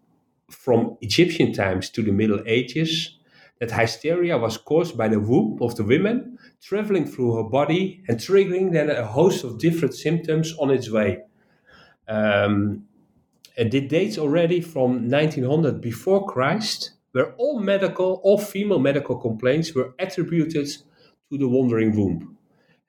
from 0.50 0.98
Egyptian 1.02 1.54
times 1.54 1.90
to 1.90 2.02
the 2.02 2.12
Middle 2.12 2.42
Ages, 2.46 3.18
that 3.60 3.72
hysteria 3.72 4.38
was 4.38 4.58
caused 4.58 4.98
by 4.98 5.08
the 5.08 5.20
womb 5.20 5.58
of 5.62 5.76
the 5.76 5.84
woman 5.84 6.38
traveling 6.62 7.06
through 7.06 7.36
her 7.36 7.44
body 7.44 8.04
and 8.08 8.18
triggering 8.18 8.72
then 8.72 8.90
a 8.90 9.06
host 9.06 9.44
of 9.44 9.60
different 9.60 9.94
symptoms 9.94 10.54
on 10.60 10.70
its 10.70 10.90
way. 10.90 11.20
Um, 12.08 12.86
and 13.58 13.74
it 13.74 13.90
dates 13.90 14.18
already 14.18 14.62
from 14.62 15.10
1900 15.10 15.80
before 15.80 16.26
Christ, 16.26 16.92
where 17.14 17.34
all 17.36 17.60
medical, 17.60 18.20
all 18.24 18.38
female 18.38 18.80
medical 18.80 19.16
complaints 19.16 19.74
were 19.74 19.96
attributed 20.00 20.68
to 20.68 21.38
the 21.38 21.48
wandering 21.48 21.96
womb. 21.96 22.38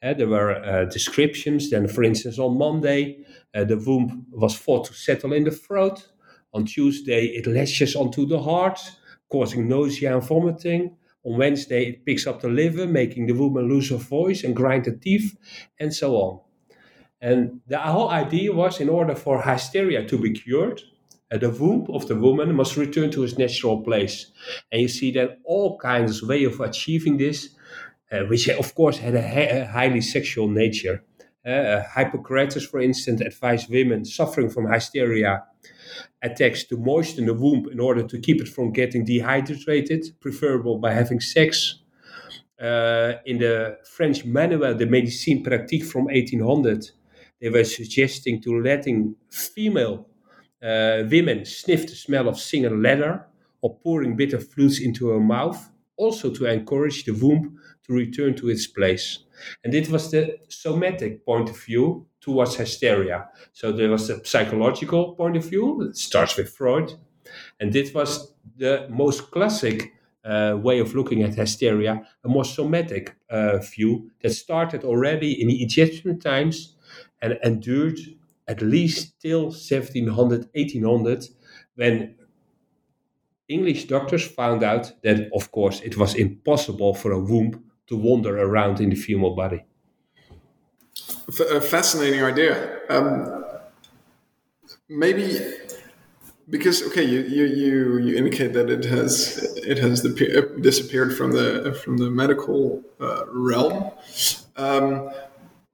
Uh, 0.03 0.13
there 0.13 0.29
were 0.29 0.53
uh, 0.57 0.85
descriptions. 0.87 1.71
Then, 1.71 1.89
for 1.89 2.03
instance, 2.03 2.39
on 2.39 2.59
Monday, 2.59 3.25
uh, 3.55 3.65
the 3.65 3.79
womb 3.79 4.27
was 4.31 4.59
thought 4.59 4.87
to 4.87 4.95
settle 4.95 5.33
in 5.33 5.45
the 5.45 5.51
throat. 5.51 6.09
On 6.53 6.65
Tuesday, 6.65 7.27
it 7.27 7.47
lashes 7.47 7.97
onto 7.97 8.27
the 8.27 8.43
heart, 8.43 8.81
causing 9.31 9.69
nausea 9.69 10.15
and 10.15 10.27
vomiting. 10.27 10.97
On 11.25 11.39
Wednesday, 11.39 11.87
it 11.87 12.05
picks 12.05 12.27
up 12.27 12.41
the 12.43 12.49
liver, 12.49 12.87
making 12.87 13.27
the 13.27 13.33
woman 13.33 13.69
lose 13.69 13.91
her 13.91 13.97
voice 13.97 14.45
and 14.45 14.55
grind 14.55 14.87
her 14.87 14.93
teeth, 14.97 15.37
and 15.81 15.93
so 15.93 16.17
on. 16.17 16.41
And 17.21 17.61
the 17.67 17.79
whole 17.79 18.11
idea 18.11 18.53
was 18.53 18.81
in 18.81 18.91
order 18.91 19.15
for 19.15 19.41
hysteria 19.41 20.07
to 20.07 20.19
be 20.19 20.33
cured, 20.33 20.83
the 21.39 21.51
womb 21.51 21.87
of 21.93 22.07
the 22.09 22.17
woman 22.17 22.55
must 22.55 22.77
return 22.77 23.11
to 23.11 23.25
its 23.25 23.39
natural 23.39 23.83
place. 23.83 24.27
And 24.71 24.83
you 24.83 24.89
see 24.89 25.11
that 25.13 25.39
all 25.45 25.79
kinds 25.79 26.23
of 26.23 26.29
way 26.29 26.45
of 26.45 26.61
achieving 26.61 27.17
this, 27.19 27.51
uh, 28.13 28.21
which 28.25 28.49
of 28.49 28.75
course 28.75 28.99
had 28.99 29.15
a, 29.15 29.23
ha- 29.23 29.63
a 29.63 29.65
highly 29.67 30.01
sexual 30.01 30.49
nature. 30.49 31.03
Uh, 31.47 31.83
Hippocrates, 31.95 32.65
for 32.65 32.81
instance, 32.81 33.21
advised 33.21 33.69
women 33.71 34.05
suffering 34.05 34.49
from 34.49 34.71
hysteria 34.71 35.43
attacks 36.23 36.65
to 36.65 36.77
moisten 36.77 37.27
the 37.27 37.35
womb 37.35 37.69
in 37.71 37.81
order 37.81 38.03
to 38.03 38.19
keep 38.19 38.41
it 38.41 38.49
from 38.49 38.73
getting 38.73 39.05
dehydrated, 39.05 40.05
preferable 40.21 40.79
by 40.79 40.93
having 40.93 41.21
sex. 41.21 41.81
Uh, 42.61 43.15
in 43.27 43.39
the 43.39 43.77
French 43.85 44.25
manual 44.25 44.75
de 44.75 44.87
Médecine 44.87 45.45
Pratique 45.45 45.85
from 45.85 46.05
1800, 46.05 46.91
they 47.41 47.51
were 47.51 47.65
suggesting 47.65 48.41
to 48.41 48.63
letting 48.63 49.17
female 49.31 50.07
uh, 50.09 50.14
women 51.11 51.45
sniff 51.45 51.87
the 51.87 51.95
smell 51.95 52.29
of 52.29 52.39
single 52.39 52.77
leather 52.77 53.27
or 53.61 53.77
pouring 53.79 54.17
bitter 54.17 54.41
fluids 54.41 54.81
into 54.81 55.09
her 55.09 55.21
mouth, 55.21 55.71
also 55.97 56.31
to 56.31 56.47
encourage 56.47 57.05
the 57.05 57.13
womb 57.13 57.59
to 57.87 57.93
return 57.93 58.35
to 58.35 58.49
its 58.49 58.67
place. 58.67 59.21
And 59.63 59.75
it 59.75 59.89
was 59.91 60.11
the 60.11 60.39
somatic 60.49 61.25
point 61.25 61.51
of 61.51 61.63
view 61.63 62.07
towards 62.21 62.57
hysteria. 62.57 63.29
So 63.53 63.73
there 63.73 63.91
was 63.91 64.09
the 64.09 64.21
psychological 64.25 65.15
point 65.15 65.37
of 65.37 65.45
view, 65.45 65.83
it 65.83 65.97
starts 65.97 66.37
with 66.37 66.49
Freud, 66.49 66.95
and 67.61 67.73
this 67.73 67.93
was 67.93 68.35
the 68.57 68.87
most 68.91 69.31
classic 69.31 69.93
uh, 70.25 70.57
way 70.61 70.79
of 70.79 70.95
looking 70.95 71.23
at 71.23 71.35
hysteria, 71.35 72.03
a 72.25 72.29
more 72.29 72.45
somatic 72.45 73.17
uh, 73.29 73.59
view 73.59 74.11
that 74.23 74.31
started 74.31 74.85
already 74.85 75.41
in 75.41 75.49
the 75.49 75.63
Egyptian 75.63 76.19
times 76.19 76.77
and 77.21 77.39
endured 77.43 77.99
at 78.47 78.61
least 78.63 79.21
till 79.21 79.45
1700, 79.45 80.49
1800, 80.55 81.25
when 81.77 82.15
English 83.49 83.85
doctors 83.87 84.27
found 84.27 84.63
out 84.63 84.93
that, 85.03 85.29
of 85.35 85.51
course, 85.51 85.81
it 85.81 85.97
was 85.97 86.15
impossible 86.15 86.95
for 86.95 87.13
a 87.13 87.19
womb 87.19 87.65
to 87.87 87.97
wander 87.97 88.39
around 88.39 88.81
in 88.81 88.91
the 88.91 88.97
female 88.97 89.35
body. 89.35 89.65
a 91.51 91.61
fascinating 91.61 92.23
idea. 92.23 92.81
Um, 92.89 93.45
maybe 94.89 95.41
because 96.49 96.83
okay, 96.89 97.03
you, 97.03 97.21
you 97.21 97.45
you 97.45 97.99
you 97.99 98.17
indicate 98.17 98.53
that 98.53 98.69
it 98.69 98.85
has 98.85 99.43
it 99.57 99.79
has 99.79 100.03
disappeared 100.03 101.17
from 101.17 101.33
the 101.33 101.79
from 101.83 101.97
the 101.97 102.11
medical 102.11 102.83
uh, 103.01 103.25
realm. 103.29 103.91
Um, 104.57 105.11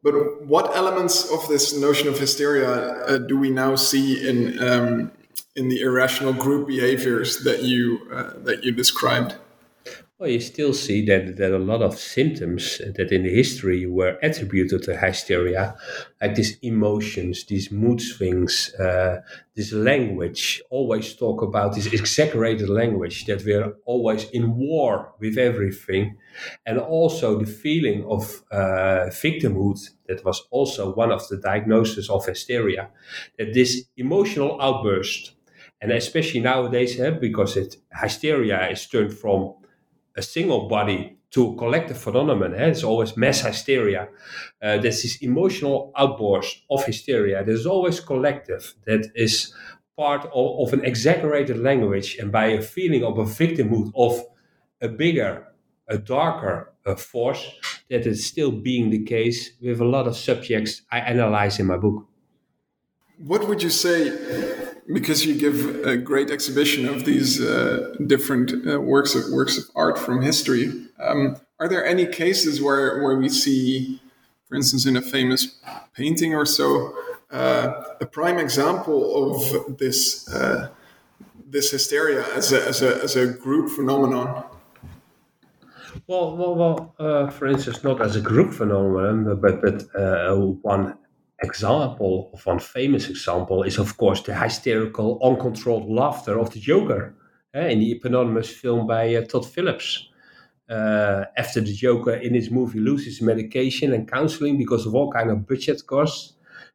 but 0.02 0.42
what 0.47 0.75
elements 0.75 1.30
of 1.30 1.47
this 1.49 1.76
notion 1.76 2.09
of 2.09 2.19
hysteria 2.19 2.71
uh, 3.04 3.19
do 3.19 3.38
we 3.38 3.50
now 3.50 3.75
see 3.75 4.26
in 4.28 4.62
um, 4.62 5.12
in 5.57 5.69
the 5.69 5.80
irrational 5.80 6.33
group 6.33 6.66
behaviors 6.66 7.42
that 7.45 7.62
you 7.62 8.09
uh, 8.12 8.33
that 8.38 8.64
you 8.64 8.73
described? 8.73 9.35
Well, 10.21 10.29
you 10.29 10.41
still 10.41 10.75
see 10.75 11.07
that, 11.07 11.37
that 11.39 11.50
a 11.50 11.59
lot 11.59 11.81
of 11.81 11.99
symptoms 11.99 12.77
that 12.79 13.11
in 13.11 13.23
the 13.23 13.35
history 13.35 13.87
were 13.87 14.19
attributed 14.23 14.83
to 14.83 14.95
hysteria, 14.99 15.75
like 16.21 16.35
these 16.35 16.59
emotions, 16.61 17.47
these 17.47 17.73
mood 17.73 18.03
swings, 18.03 18.75
uh, 18.75 19.23
this 19.57 19.73
language, 19.73 20.61
always 20.69 21.15
talk 21.15 21.41
about 21.41 21.75
this 21.75 21.87
exaggerated 21.87 22.69
language 22.69 23.25
that 23.25 23.43
we're 23.47 23.73
always 23.87 24.25
in 24.25 24.57
war 24.59 25.15
with 25.21 25.39
everything, 25.39 26.19
and 26.67 26.79
also 26.79 27.39
the 27.39 27.47
feeling 27.47 28.05
of 28.05 28.43
uh, 28.53 29.09
victimhood 29.25 29.79
that 30.07 30.23
was 30.23 30.47
also 30.50 30.95
one 30.95 31.11
of 31.12 31.27
the 31.29 31.39
diagnoses 31.39 32.11
of 32.11 32.27
hysteria, 32.27 32.91
that 33.39 33.55
this 33.55 33.85
emotional 33.97 34.61
outburst, 34.61 35.33
and 35.81 35.91
especially 35.93 36.41
nowadays, 36.41 37.00
because 37.23 37.57
it, 37.57 37.77
hysteria 38.03 38.69
is 38.69 38.87
turned 38.87 39.15
from 39.15 39.55
a 40.17 40.23
single 40.23 40.69
body 40.69 41.17
to 41.31 41.52
a 41.52 41.57
collective 41.57 41.99
phenomenon. 41.99 42.55
Eh? 42.55 42.67
It's 42.67 42.83
always 42.83 43.17
mass 43.17 43.40
hysteria. 43.40 44.09
Uh, 44.61 44.79
there's 44.79 45.02
this 45.02 45.23
emotional 45.23 45.93
outburst 45.97 46.62
of 46.71 46.85
hysteria 46.85 47.45
that 47.45 47.52
is 47.52 47.67
always 47.67 48.00
collective, 48.00 48.75
that 48.87 49.07
is 49.14 49.55
part 49.97 50.25
of, 50.35 50.67
of, 50.67 50.73
an 50.73 50.85
exaggerated 50.85 51.59
language 51.59 52.17
and 52.17 52.33
by 52.33 52.47
a 52.47 52.62
feeling 52.62 53.05
of 53.05 53.19
a 53.19 53.25
victimhood 53.25 53.93
of 53.95 54.25
a 54.81 54.88
bigger, 54.88 55.47
a 55.88 55.99
darker 55.99 56.73
uh, 56.87 56.95
force, 56.95 57.52
that 57.90 58.07
is 58.07 58.25
still 58.25 58.50
being 58.50 58.90
the 58.90 59.05
case 59.05 59.52
with 59.61 59.81
a 59.81 59.85
lot 59.85 60.07
of 60.07 60.17
subjects 60.17 60.83
I 60.90 61.00
analyze 61.00 61.59
in 61.61 61.67
my 61.67 61.76
book. 61.76 62.07
What 63.19 63.47
would 63.47 63.62
you 63.62 63.71
say 63.71 64.09
because 64.93 65.25
you 65.25 65.35
give 65.35 65.87
a 65.87 65.97
great 65.97 66.31
exhibition 66.31 66.89
of 66.89 67.05
these 67.05 67.41
uh, 67.41 67.95
different 68.07 68.53
uh, 68.67 68.81
works 68.81 69.15
of 69.15 69.31
works 69.33 69.59
of 69.59 69.65
art 69.75 69.99
from 69.99 70.23
history. 70.23 70.73
Um, 70.99 71.37
are 71.59 71.69
there 71.69 71.85
any 71.85 72.07
cases 72.07 72.61
where 72.61 73.03
where 73.03 73.17
we 73.17 73.29
see, 73.29 74.01
for 74.49 74.57
instance, 74.57 74.87
in 74.87 74.97
a 74.97 75.03
famous 75.03 75.59
painting 75.95 76.35
or 76.35 76.47
so, 76.47 76.95
uh, 77.31 77.83
a 78.01 78.07
prime 78.07 78.39
example 78.39 79.01
of 79.25 79.79
this 79.79 80.29
uh, 80.29 80.69
this 81.47 81.71
hysteria 81.71 82.25
as 82.35 82.53
a, 82.53 82.67
as 82.67 82.83
a 82.83 83.03
as 83.03 83.17
a 83.17 83.27
group 83.27 83.71
phenomenon? 83.71 84.45
Well, 86.07 86.37
well, 86.37 86.55
well. 86.55 86.95
Uh, 86.99 87.31
for 87.31 87.47
instance, 87.47 87.85
not 87.85 88.01
as 88.01 88.17
a 88.17 88.21
group 88.21 88.53
phenomenon, 88.53 89.41
but 89.41 89.61
but 89.61 89.85
uh, 89.95 90.35
one 90.63 90.97
example, 91.42 92.30
of 92.35 92.44
one 92.47 92.59
famous 92.59 93.09
example, 93.09 93.62
is 93.62 93.78
of 93.78 93.97
course 93.97 94.23
the 94.23 94.35
hysterical, 94.35 95.18
uncontrolled 95.23 95.90
laughter 95.90 96.38
of 96.38 96.50
the 96.52 96.61
Joker 96.61 97.14
eh, 97.54 97.68
in 97.68 97.80
the 97.80 97.92
eponymous 97.92 98.50
film 98.50 98.87
by 98.87 99.14
uh, 99.14 99.23
Todd 99.25 99.47
Phillips. 99.47 100.09
Uh, 100.68 101.25
after 101.37 101.61
the 101.61 101.75
Joker 101.75 102.14
in 102.14 102.35
his 102.35 102.50
movie 102.50 102.78
loses 102.78 103.20
medication 103.20 103.92
and 103.92 104.11
counseling 104.11 104.56
because 104.56 104.87
of 104.87 104.94
all 104.94 105.11
kind 105.12 105.30
of 105.30 105.47
budget 105.47 105.85
costs, 105.87 106.35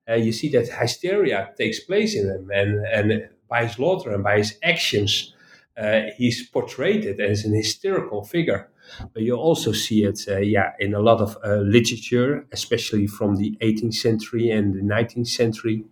uh, 0.09 0.15
you 0.15 0.33
see 0.33 0.49
that 0.49 0.67
hysteria 0.67 1.49
takes 1.57 1.79
place 1.79 2.15
in 2.15 2.27
him, 2.27 2.51
and 2.53 2.85
and 2.87 3.29
by 3.49 3.65
his 3.65 3.79
laughter 3.79 4.13
and 4.13 4.23
by 4.23 4.37
his 4.37 4.57
actions, 4.63 5.33
uh, 5.77 6.01
he's 6.17 6.47
portrayed 6.49 7.05
as 7.19 7.45
an 7.45 7.53
hysterical 7.53 8.23
figure. 8.23 8.69
But 9.13 9.23
you 9.23 9.35
also 9.35 9.71
see 9.71 10.03
it, 10.03 10.21
uh, 10.27 10.37
yeah, 10.37 10.73
in 10.79 10.93
a 10.93 10.99
lot 10.99 11.21
of 11.21 11.37
uh, 11.43 11.55
literature, 11.57 12.45
especially 12.51 13.07
from 13.07 13.35
the 13.35 13.57
18th 13.61 13.95
century 13.95 14.49
and 14.51 14.73
the 14.73 14.81
19th 14.81 15.27
century. 15.27 15.83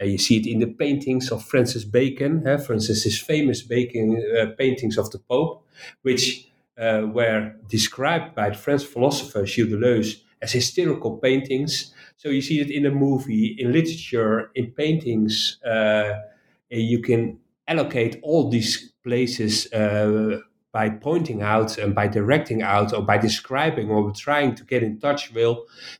Uh, 0.00 0.04
you 0.06 0.18
see 0.18 0.36
it 0.38 0.46
in 0.46 0.58
the 0.60 0.66
paintings 0.66 1.30
of 1.30 1.44
Francis 1.44 1.84
Bacon, 1.84 2.42
for 2.58 2.72
instance, 2.74 3.02
his 3.02 3.20
famous 3.20 3.62
Bacon 3.62 4.22
uh, 4.38 4.46
paintings 4.58 4.98
of 4.98 5.10
the 5.10 5.18
Pope, 5.18 5.64
which 6.02 6.48
uh, 6.78 7.02
were 7.12 7.52
described 7.68 8.34
by 8.34 8.50
the 8.50 8.56
French 8.56 8.84
philosopher 8.84 9.46
Gilles 9.46 9.68
Deleuze 9.70 10.22
as 10.42 10.52
hysterical 10.52 11.16
paintings. 11.18 11.92
So 12.16 12.28
you 12.28 12.42
see 12.42 12.60
it 12.60 12.70
in 12.70 12.86
a 12.86 12.90
movie, 12.90 13.56
in 13.58 13.72
literature, 13.72 14.50
in 14.54 14.70
paintings. 14.72 15.58
Uh, 15.64 16.20
you 16.70 17.00
can 17.00 17.38
allocate 17.68 18.18
all 18.22 18.48
these 18.50 18.92
places 19.02 19.66
by 20.76 20.90
pointing 20.90 21.40
out 21.40 21.78
and 21.78 21.94
by 21.94 22.06
directing 22.06 22.60
out 22.60 22.92
or 22.92 23.00
by 23.00 23.16
describing 23.16 23.88
or 23.88 24.12
trying 24.12 24.54
to 24.54 24.62
get 24.62 24.82
in 24.82 24.98
touch 24.98 25.32
with, 25.32 25.56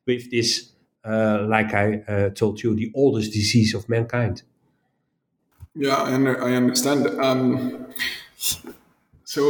with 0.06 0.30
this, 0.30 0.72
uh, 1.02 1.46
like 1.48 1.72
I 1.72 1.86
uh, 2.06 2.28
told 2.40 2.62
you, 2.62 2.76
the 2.76 2.92
oldest 2.94 3.32
disease 3.32 3.72
of 3.72 3.88
mankind. 3.88 4.42
Yeah, 5.74 6.06
and 6.06 6.28
I 6.28 6.52
understand. 6.62 7.06
Um, 7.18 7.86
so, 9.24 9.40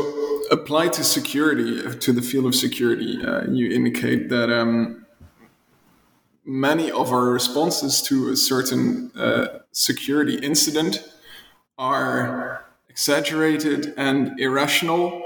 applied 0.52 0.92
to 0.92 1.02
security, 1.02 1.98
to 2.04 2.12
the 2.12 2.22
field 2.22 2.46
of 2.46 2.54
security, 2.54 3.18
uh, 3.26 3.50
you 3.50 3.68
indicate 3.68 4.28
that 4.28 4.48
um, 4.48 5.06
many 6.44 6.88
of 6.92 7.10
our 7.10 7.30
responses 7.30 8.00
to 8.02 8.28
a 8.28 8.36
certain 8.36 9.10
uh, 9.16 9.58
security 9.72 10.36
incident 10.36 11.02
are 11.78 12.65
exaggerated 12.96 13.92
and 13.98 14.40
irrational. 14.40 15.22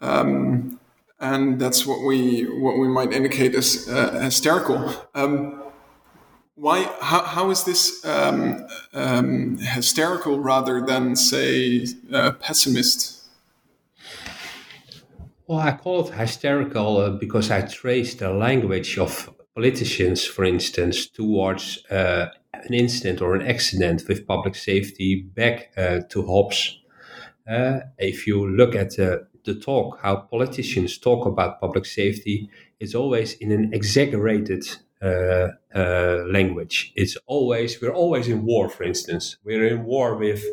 Um, 0.00 0.78
and 1.18 1.58
that's 1.60 1.84
what 1.84 2.06
we 2.06 2.44
what 2.64 2.78
we 2.78 2.86
might 2.86 3.12
indicate 3.12 3.54
as 3.56 3.88
uh, 3.88 4.20
hysterical. 4.20 4.78
Um, 5.14 5.62
why? 6.54 6.78
How, 7.00 7.22
how 7.22 7.50
is 7.50 7.64
this 7.64 8.04
um, 8.04 8.66
um 8.94 9.58
hysterical 9.58 10.38
rather 10.38 10.76
than 10.86 11.16
say 11.16 11.86
uh, 12.12 12.32
pessimist? 12.46 13.00
Well, 15.46 15.58
I 15.58 15.72
call 15.72 16.06
it 16.06 16.14
hysterical 16.14 16.98
uh, 16.98 17.10
because 17.10 17.50
I 17.50 17.62
trace 17.62 18.14
the 18.14 18.30
language 18.30 18.96
of 18.96 19.28
politicians, 19.54 20.24
for 20.24 20.44
instance, 20.44 21.08
towards 21.08 21.84
uh, 21.90 22.26
an 22.54 22.74
incident 22.74 23.20
or 23.20 23.34
an 23.34 23.42
accident 23.42 24.04
with 24.08 24.26
public 24.26 24.54
safety 24.54 25.22
back 25.34 25.72
uh, 25.76 26.00
to 26.10 26.26
Hobbes 26.26 26.81
uh, 27.48 27.80
if 27.98 28.26
you 28.26 28.48
look 28.48 28.74
at 28.74 28.96
the, 28.96 29.26
the 29.44 29.54
talk, 29.54 30.00
how 30.02 30.16
politicians 30.16 30.98
talk 30.98 31.26
about 31.26 31.60
public 31.60 31.86
safety, 31.86 32.48
it's 32.80 32.94
always 32.94 33.34
in 33.34 33.52
an 33.52 33.72
exaggerated 33.72 34.64
uh, 35.02 35.48
uh, 35.74 36.24
language. 36.30 36.92
It's 36.94 37.16
always, 37.26 37.80
we're 37.80 37.94
always 37.94 38.28
in 38.28 38.44
war, 38.44 38.68
for 38.68 38.84
instance. 38.84 39.36
We're 39.44 39.66
in 39.66 39.84
war 39.84 40.16
with 40.16 40.44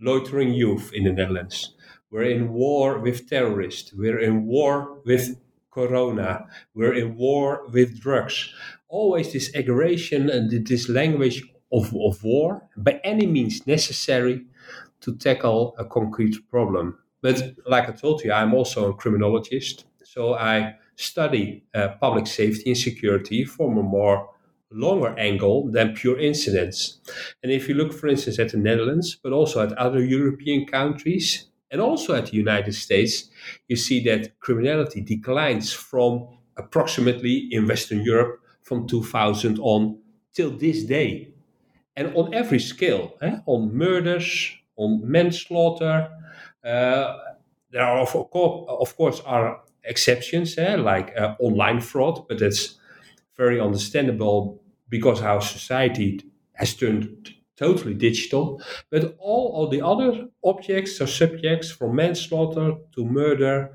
loitering 0.00 0.54
youth 0.54 0.90
in 0.94 1.04
the 1.04 1.12
Netherlands. 1.12 1.74
We're 2.10 2.24
in 2.24 2.52
war 2.52 2.98
with 2.98 3.28
terrorists. 3.28 3.92
We're 3.92 4.18
in 4.18 4.46
war 4.46 4.98
with 5.04 5.38
corona. 5.70 6.46
We're 6.74 6.94
in 6.94 7.16
war 7.16 7.66
with 7.72 8.00
drugs. 8.00 8.52
Always 8.88 9.32
this 9.32 9.54
aggravation 9.54 10.28
and 10.28 10.66
this 10.66 10.88
language 10.88 11.42
of, 11.72 11.94
of 11.96 12.22
war, 12.22 12.68
by 12.76 13.00
any 13.02 13.26
means 13.26 13.66
necessary, 13.66 14.44
to 15.02 15.14
tackle 15.16 15.74
a 15.78 15.84
concrete 15.84 16.36
problem. 16.50 16.98
But 17.20 17.54
like 17.66 17.88
I 17.88 17.92
told 17.92 18.22
you, 18.24 18.32
I'm 18.32 18.54
also 18.54 18.90
a 18.90 18.94
criminologist. 18.94 19.84
So 20.04 20.34
I 20.34 20.76
study 20.96 21.64
uh, 21.74 21.88
public 22.00 22.26
safety 22.26 22.70
and 22.70 22.78
security 22.78 23.44
from 23.44 23.78
a 23.78 23.82
more 23.82 24.28
longer 24.70 25.14
angle 25.18 25.70
than 25.70 25.94
pure 25.94 26.18
incidents. 26.18 27.00
And 27.42 27.52
if 27.52 27.68
you 27.68 27.74
look, 27.74 27.92
for 27.92 28.08
instance, 28.08 28.38
at 28.38 28.50
the 28.50 28.58
Netherlands, 28.58 29.16
but 29.22 29.32
also 29.32 29.60
at 29.62 29.72
other 29.74 30.02
European 30.02 30.66
countries, 30.66 31.46
and 31.70 31.80
also 31.80 32.14
at 32.14 32.26
the 32.26 32.36
United 32.36 32.74
States, 32.74 33.30
you 33.68 33.76
see 33.76 34.02
that 34.04 34.38
criminality 34.40 35.00
declines 35.00 35.72
from 35.72 36.28
approximately 36.56 37.48
in 37.50 37.66
Western 37.66 38.02
Europe 38.02 38.40
from 38.62 38.86
2000 38.86 39.58
on 39.58 39.98
till 40.34 40.50
this 40.50 40.84
day. 40.84 41.32
And 41.96 42.14
on 42.16 42.34
every 42.34 42.58
scale, 42.58 43.16
eh, 43.22 43.38
on 43.46 43.74
murders, 43.74 44.52
on 44.76 45.00
manslaughter. 45.04 46.08
Uh, 46.64 47.18
there 47.70 47.82
are 47.82 47.98
of 48.00 48.14
of 48.14 48.96
course 48.96 49.20
are 49.24 49.60
exceptions, 49.84 50.56
eh, 50.58 50.76
like 50.76 51.12
uh, 51.18 51.34
online 51.40 51.80
fraud, 51.80 52.26
but 52.28 52.38
that's 52.38 52.76
very 53.36 53.60
understandable 53.60 54.62
because 54.88 55.22
our 55.22 55.40
society 55.40 56.20
has 56.54 56.74
turned 56.74 57.34
totally 57.56 57.94
digital. 57.94 58.60
But 58.90 59.16
all 59.18 59.64
of 59.64 59.70
the 59.70 59.82
other 59.82 60.28
objects 60.44 61.00
or 61.00 61.06
subjects, 61.06 61.70
from 61.70 61.96
manslaughter 61.96 62.74
to 62.94 63.04
murder 63.04 63.72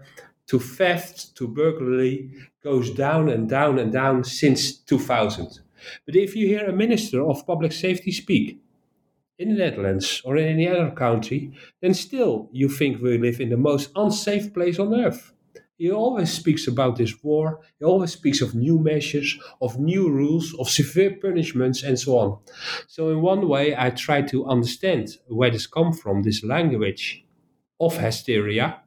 to 0.48 0.60
theft 0.60 1.36
to 1.36 1.48
burglary, 1.48 2.32
goes 2.64 2.92
down 2.92 3.30
and 3.30 3.50
down 3.50 3.80
and 3.80 3.92
down 3.92 4.24
since 4.24 4.78
2000. 4.78 5.60
But 6.06 6.16
if 6.16 6.36
you 6.36 6.48
hear 6.48 6.66
a 6.68 6.74
minister 6.74 7.22
of 7.22 7.46
public 7.46 7.72
safety 7.72 8.12
speak, 8.12 8.60
in 9.40 9.50
the 9.50 9.56
Netherlands 9.56 10.22
or 10.26 10.38
in 10.38 10.48
any 10.48 10.68
other 10.68 10.92
country, 10.92 11.52
then 11.82 11.94
still 11.94 12.50
you 12.52 12.70
think 12.70 13.02
we 13.02 13.18
live 13.18 13.40
in 13.40 13.50
the 13.50 13.58
most 13.58 13.92
unsafe 13.96 14.54
place 14.54 14.80
on 14.80 14.94
earth. 14.94 15.34
He 15.78 15.92
always 15.92 16.32
speaks 16.32 16.68
about 16.68 16.96
this 16.98 17.24
war, 17.24 17.60
he 17.78 17.86
always 17.86 18.12
speaks 18.12 18.42
of 18.42 18.56
new 18.56 18.80
measures, 18.80 19.38
of 19.62 19.80
new 19.80 20.10
rules, 20.10 20.56
of 20.60 20.70
severe 20.70 21.16
punishments, 21.22 21.84
and 21.84 22.00
so 22.00 22.18
on. 22.18 22.40
So, 22.88 23.10
in 23.12 23.22
one 23.22 23.48
way, 23.48 23.76
I 23.78 23.92
try 23.92 24.24
to 24.24 24.48
understand 24.48 25.18
where 25.28 25.52
this 25.52 25.68
comes 25.68 26.00
from, 26.02 26.24
this 26.24 26.44
language 26.44 27.24
of 27.80 27.98
hysteria. 27.98 28.82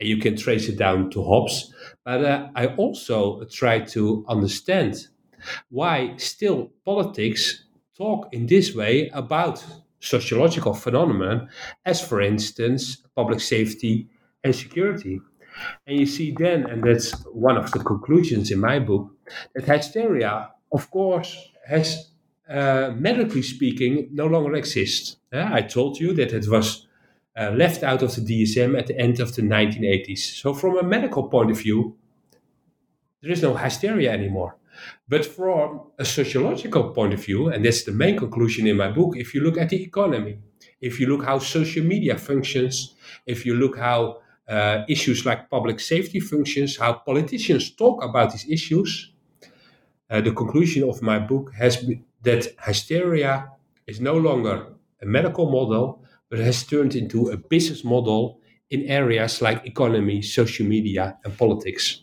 and 0.00 0.08
you 0.08 0.18
can 0.18 0.36
trace 0.36 0.68
it 0.68 0.78
down 0.78 1.10
to 1.10 1.22
Hobbes. 1.22 1.72
But 2.04 2.24
uh, 2.24 2.48
I 2.54 2.66
also 2.76 3.44
try 3.44 3.80
to 3.80 4.24
understand 4.28 5.08
why 5.70 6.16
still 6.16 6.70
politics 6.84 7.64
talk 8.00 8.32
in 8.32 8.46
this 8.46 8.74
way 8.74 9.10
about 9.12 9.64
sociological 10.00 10.72
phenomena, 10.72 11.48
as 11.84 12.00
for 12.00 12.20
instance, 12.22 12.82
public 13.14 13.40
safety 13.40 14.08
and 14.42 14.56
security. 14.56 15.20
And 15.86 16.00
you 16.00 16.06
see 16.06 16.34
then, 16.44 16.64
and 16.70 16.82
that's 16.82 17.12
one 17.48 17.58
of 17.58 17.70
the 17.72 17.80
conclusions 17.80 18.50
in 18.50 18.60
my 18.60 18.78
book, 18.78 19.04
that 19.54 19.64
hysteria, 19.64 20.50
of 20.72 20.90
course, 20.90 21.30
has 21.66 22.10
uh, 22.48 22.92
medically 22.96 23.42
speaking 23.42 24.08
no 24.12 24.26
longer 24.26 24.54
exists. 24.54 25.16
Uh, 25.32 25.48
I 25.58 25.60
told 25.62 26.00
you 26.00 26.14
that 26.14 26.32
it 26.32 26.48
was 26.48 26.86
uh, 27.36 27.50
left 27.50 27.82
out 27.82 28.02
of 28.02 28.14
the 28.14 28.22
DSM 28.22 28.78
at 28.78 28.86
the 28.86 28.98
end 28.98 29.20
of 29.20 29.34
the 29.36 29.42
1980s. 29.42 30.40
So, 30.40 30.54
from 30.54 30.78
a 30.78 30.82
medical 30.82 31.24
point 31.28 31.50
of 31.50 31.58
view, 31.58 31.96
there 33.22 33.30
is 33.30 33.42
no 33.42 33.54
hysteria 33.54 34.10
anymore. 34.12 34.56
But 35.08 35.26
from 35.26 35.82
a 35.98 36.04
sociological 36.04 36.90
point 36.90 37.14
of 37.14 37.24
view, 37.24 37.48
and 37.48 37.64
that's 37.64 37.84
the 37.84 37.92
main 37.92 38.16
conclusion 38.16 38.66
in 38.66 38.76
my 38.76 38.90
book, 38.90 39.16
if 39.16 39.34
you 39.34 39.40
look 39.42 39.58
at 39.58 39.68
the 39.70 39.82
economy, 39.82 40.38
if 40.80 41.00
you 41.00 41.06
look 41.08 41.24
how 41.24 41.38
social 41.38 41.84
media 41.84 42.16
functions, 42.16 42.94
if 43.26 43.44
you 43.46 43.54
look 43.54 43.78
how 43.78 44.18
uh, 44.48 44.84
issues 44.88 45.26
like 45.26 45.50
public 45.50 45.80
safety 45.80 46.20
functions, 46.20 46.76
how 46.76 46.92
politicians 46.94 47.70
talk 47.70 48.02
about 48.02 48.32
these 48.32 48.48
issues, 48.48 49.12
uh, 50.10 50.20
the 50.20 50.32
conclusion 50.32 50.88
of 50.88 51.02
my 51.02 51.18
book 51.18 51.52
has 51.54 51.76
been 51.78 52.04
that 52.22 52.46
hysteria 52.66 53.48
is 53.86 54.00
no 54.00 54.14
longer 54.14 54.66
a 55.02 55.06
medical 55.06 55.50
model, 55.50 56.02
but 56.28 56.38
has 56.38 56.62
turned 56.64 56.94
into 56.94 57.30
a 57.30 57.36
business 57.36 57.82
model 57.84 58.40
in 58.70 58.82
areas 58.84 59.40
like 59.40 59.66
economy, 59.66 60.20
social 60.22 60.66
media, 60.66 61.18
and 61.24 61.36
politics. 61.38 62.02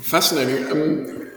Fascinating. 0.00 0.70
Um, 0.70 1.30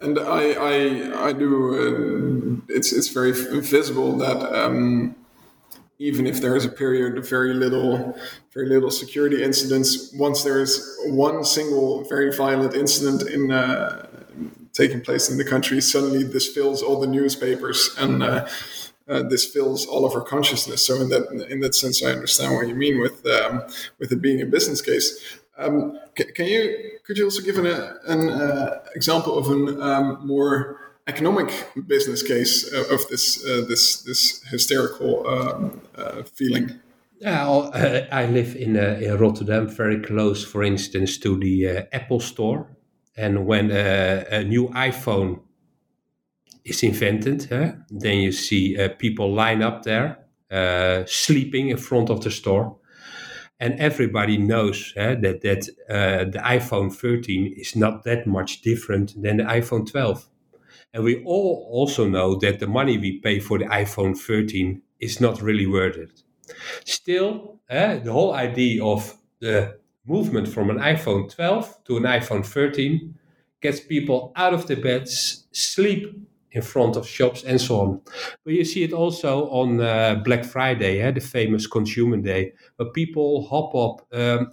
and 0.00 0.18
I, 0.18 0.52
I, 0.52 1.28
I 1.28 1.32
do. 1.32 2.60
Uh, 2.66 2.74
it's 2.74 2.92
it's 2.92 3.08
very 3.08 3.32
visible 3.32 4.16
that 4.16 4.38
um, 4.54 5.14
even 5.98 6.26
if 6.26 6.40
there 6.40 6.56
is 6.56 6.64
a 6.64 6.70
period 6.70 7.18
of 7.18 7.28
very 7.28 7.52
little, 7.52 8.16
very 8.52 8.68
little 8.68 8.90
security 8.90 9.42
incidents, 9.42 10.12
once 10.14 10.42
there 10.42 10.60
is 10.60 10.98
one 11.06 11.44
single 11.44 12.04
very 12.04 12.34
violent 12.34 12.74
incident 12.74 13.28
in 13.30 13.52
uh, 13.52 14.06
taking 14.72 15.02
place 15.02 15.30
in 15.30 15.36
the 15.36 15.44
country, 15.44 15.80
suddenly 15.80 16.22
this 16.22 16.48
fills 16.48 16.82
all 16.82 17.00
the 17.00 17.06
newspapers 17.06 17.94
and. 17.98 18.22
Uh, 18.22 18.46
uh, 19.08 19.24
this 19.24 19.44
fills 19.44 19.86
all 19.86 20.06
of 20.06 20.14
our 20.14 20.20
consciousness. 20.20 20.86
So 20.86 20.94
in 21.00 21.08
that 21.08 21.26
in 21.50 21.58
that 21.60 21.74
sense, 21.74 22.00
I 22.00 22.12
understand 22.12 22.54
what 22.54 22.68
you 22.68 22.76
mean 22.76 23.00
with 23.00 23.26
um, 23.26 23.64
with 23.98 24.12
it 24.12 24.22
being 24.22 24.40
a 24.40 24.46
business 24.46 24.80
case. 24.80 25.40
Um, 25.60 25.98
can, 26.14 26.46
you 26.46 26.98
could 27.04 27.18
you 27.18 27.24
also 27.24 27.42
give 27.42 27.58
an, 27.58 27.66
an 27.66 28.30
uh, 28.30 28.80
example 28.94 29.38
of 29.38 29.48
a 29.48 29.82
um, 29.82 30.26
more 30.26 30.80
economic 31.06 31.50
business 31.86 32.22
case 32.22 32.64
of 32.72 33.06
this 33.08 33.44
uh, 33.44 33.64
this 33.68 34.02
this 34.02 34.42
hysterical 34.44 35.26
um, 35.28 35.80
uh, 35.96 36.22
feeling? 36.22 36.80
Yeah, 37.20 37.46
uh, 37.46 38.06
I 38.10 38.24
live 38.26 38.56
in, 38.56 38.78
uh, 38.78 38.98
in 38.98 39.18
Rotterdam, 39.18 39.68
very 39.68 40.00
close, 40.00 40.42
for 40.42 40.62
instance, 40.62 41.18
to 41.18 41.38
the 41.38 41.68
uh, 41.68 41.82
Apple 41.92 42.20
Store. 42.20 42.66
And 43.14 43.44
when 43.46 43.70
a 43.70 44.42
new 44.44 44.68
iPhone 44.68 45.40
is 46.64 46.82
invented, 46.82 47.40
then 47.90 48.18
you 48.18 48.32
see 48.32 48.78
people 48.98 49.34
line 49.34 49.60
up 49.60 49.82
there, 49.82 50.24
sleeping 51.06 51.68
in 51.68 51.76
front 51.76 52.08
of 52.08 52.22
the 52.22 52.30
store 52.30 52.79
and 53.60 53.78
everybody 53.78 54.38
knows 54.38 54.92
eh, 54.96 55.14
that 55.16 55.42
that 55.42 55.68
uh, 55.88 56.24
the 56.24 56.38
iPhone 56.38 56.92
13 56.92 57.54
is 57.56 57.76
not 57.76 58.04
that 58.04 58.26
much 58.26 58.62
different 58.62 59.20
than 59.22 59.36
the 59.36 59.44
iPhone 59.44 59.88
12. 59.90 60.26
And 60.92 61.04
we 61.04 61.22
all 61.24 61.68
also 61.70 62.08
know 62.08 62.36
that 62.36 62.58
the 62.58 62.66
money 62.66 62.98
we 62.98 63.20
pay 63.20 63.38
for 63.38 63.58
the 63.58 63.66
iPhone 63.66 64.18
13 64.18 64.82
is 64.98 65.20
not 65.20 65.40
really 65.40 65.66
worth 65.66 65.96
it. 65.96 66.22
Still, 66.84 67.60
eh, 67.68 67.98
the 67.98 68.12
whole 68.12 68.34
idea 68.34 68.84
of 68.84 69.16
the 69.40 69.78
movement 70.06 70.48
from 70.48 70.70
an 70.70 70.78
iPhone 70.78 71.32
12 71.32 71.84
to 71.84 71.96
an 71.98 72.04
iPhone 72.04 72.44
13 72.44 73.14
gets 73.60 73.78
people 73.78 74.32
out 74.36 74.54
of 74.54 74.66
the 74.66 74.74
beds, 74.74 75.46
sleep 75.52 76.16
in 76.52 76.62
front 76.62 76.96
of 76.96 77.06
shops 77.06 77.44
and 77.44 77.60
so 77.60 77.80
on. 77.80 78.00
But 78.44 78.54
you 78.54 78.64
see 78.64 78.82
it 78.82 78.92
also 78.92 79.48
on 79.50 79.80
uh, 79.80 80.20
Black 80.24 80.44
Friday, 80.44 81.00
eh, 81.00 81.10
the 81.10 81.20
famous 81.20 81.66
consumer 81.66 82.16
day, 82.16 82.52
where 82.76 82.90
people 82.90 83.46
hop 83.48 83.74
up, 83.74 84.06
um, 84.12 84.52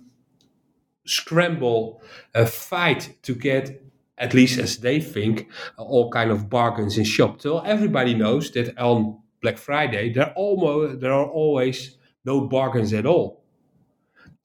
scramble, 1.06 2.02
uh, 2.36 2.46
fight 2.46 3.16
to 3.24 3.34
get, 3.34 3.84
at 4.18 4.34
least 4.34 4.60
as 4.60 4.78
they 4.78 5.00
think, 5.00 5.48
uh, 5.78 5.84
all 5.84 6.12
kind 6.12 6.32
of 6.32 6.50
bargains 6.50 6.98
in 6.98 7.04
shop. 7.04 7.42
So 7.42 7.60
everybody 7.60 8.14
knows 8.14 8.52
that 8.52 8.78
on 8.78 9.20
Black 9.42 9.58
Friday 9.58 10.12
there 10.12 10.34
almost 10.36 11.00
there 11.00 11.14
are 11.14 11.30
always 11.30 11.98
no 12.26 12.42
bargains 12.42 12.92
at 12.94 13.06
all. 13.06 13.44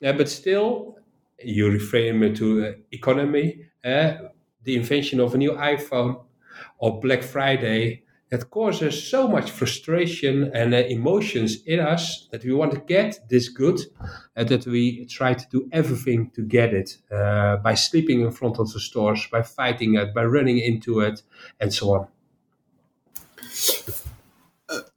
Yeah, 0.00 0.12
but 0.12 0.28
still, 0.28 0.98
you 1.42 1.70
refer 1.70 2.12
to 2.34 2.66
uh, 2.66 2.72
economy, 2.90 3.66
uh, 3.84 4.14
the 4.64 4.76
invention 4.76 5.20
of 5.20 5.34
a 5.34 5.38
new 5.38 5.52
iPhone 5.52 6.24
or 6.78 7.00
Black 7.00 7.22
Friday 7.22 8.02
that 8.32 8.48
causes 8.48 9.10
so 9.10 9.28
much 9.28 9.50
frustration 9.50 10.50
and 10.54 10.72
uh, 10.72 10.78
emotions 10.88 11.62
in 11.64 11.78
us 11.78 12.28
that 12.30 12.42
we 12.42 12.52
want 12.54 12.72
to 12.72 12.80
get 12.80 13.20
this 13.28 13.50
good 13.50 13.78
and 14.36 14.48
that 14.48 14.64
we 14.66 15.04
try 15.04 15.34
to 15.34 15.46
do 15.50 15.68
everything 15.70 16.30
to 16.30 16.40
get 16.40 16.72
it 16.72 16.96
uh, 17.10 17.56
by 17.58 17.74
sleeping 17.74 18.22
in 18.22 18.30
front 18.30 18.58
of 18.58 18.72
the 18.72 18.80
stores, 18.80 19.28
by 19.30 19.42
fighting 19.42 19.96
it, 19.96 20.14
by 20.14 20.24
running 20.24 20.58
into 20.58 21.00
it, 21.00 21.20
and 21.60 21.74
so 21.74 21.94
on. 21.94 22.08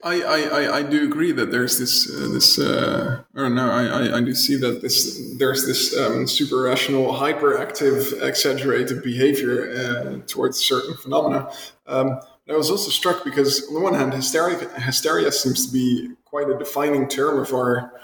I, 0.06 0.22
I, 0.22 0.78
I 0.78 0.84
do 0.84 1.04
agree 1.04 1.32
that 1.32 1.50
there's 1.50 1.80
this 1.80 2.08
uh, 2.08 2.28
this 2.32 2.60
uh, 2.60 3.24
or 3.34 3.50
no 3.50 3.72
I, 3.72 4.18
I 4.18 4.22
do 4.22 4.36
see 4.36 4.56
that 4.58 4.82
this 4.82 5.36
there's 5.40 5.66
this 5.66 5.98
um, 5.98 6.28
super 6.28 6.62
rational 6.62 7.12
hyperactive 7.12 8.22
exaggerated 8.22 9.02
behavior 9.02 9.74
uh, 9.74 10.28
towards 10.28 10.60
certain 10.60 10.96
phenomena. 10.96 11.52
Um, 11.88 12.20
I 12.48 12.54
was 12.54 12.70
also 12.70 12.92
struck 12.92 13.24
because 13.24 13.68
on 13.68 13.74
the 13.74 13.80
one 13.80 13.96
hand 13.96 14.14
hysteria 14.14 14.70
hysteria 14.80 15.32
seems 15.32 15.66
to 15.66 15.74
be 15.74 16.12
quite 16.24 16.50
a 16.50 16.58
defining 16.58 17.08
term 17.08 17.40
of 17.40 17.52
our 17.52 18.00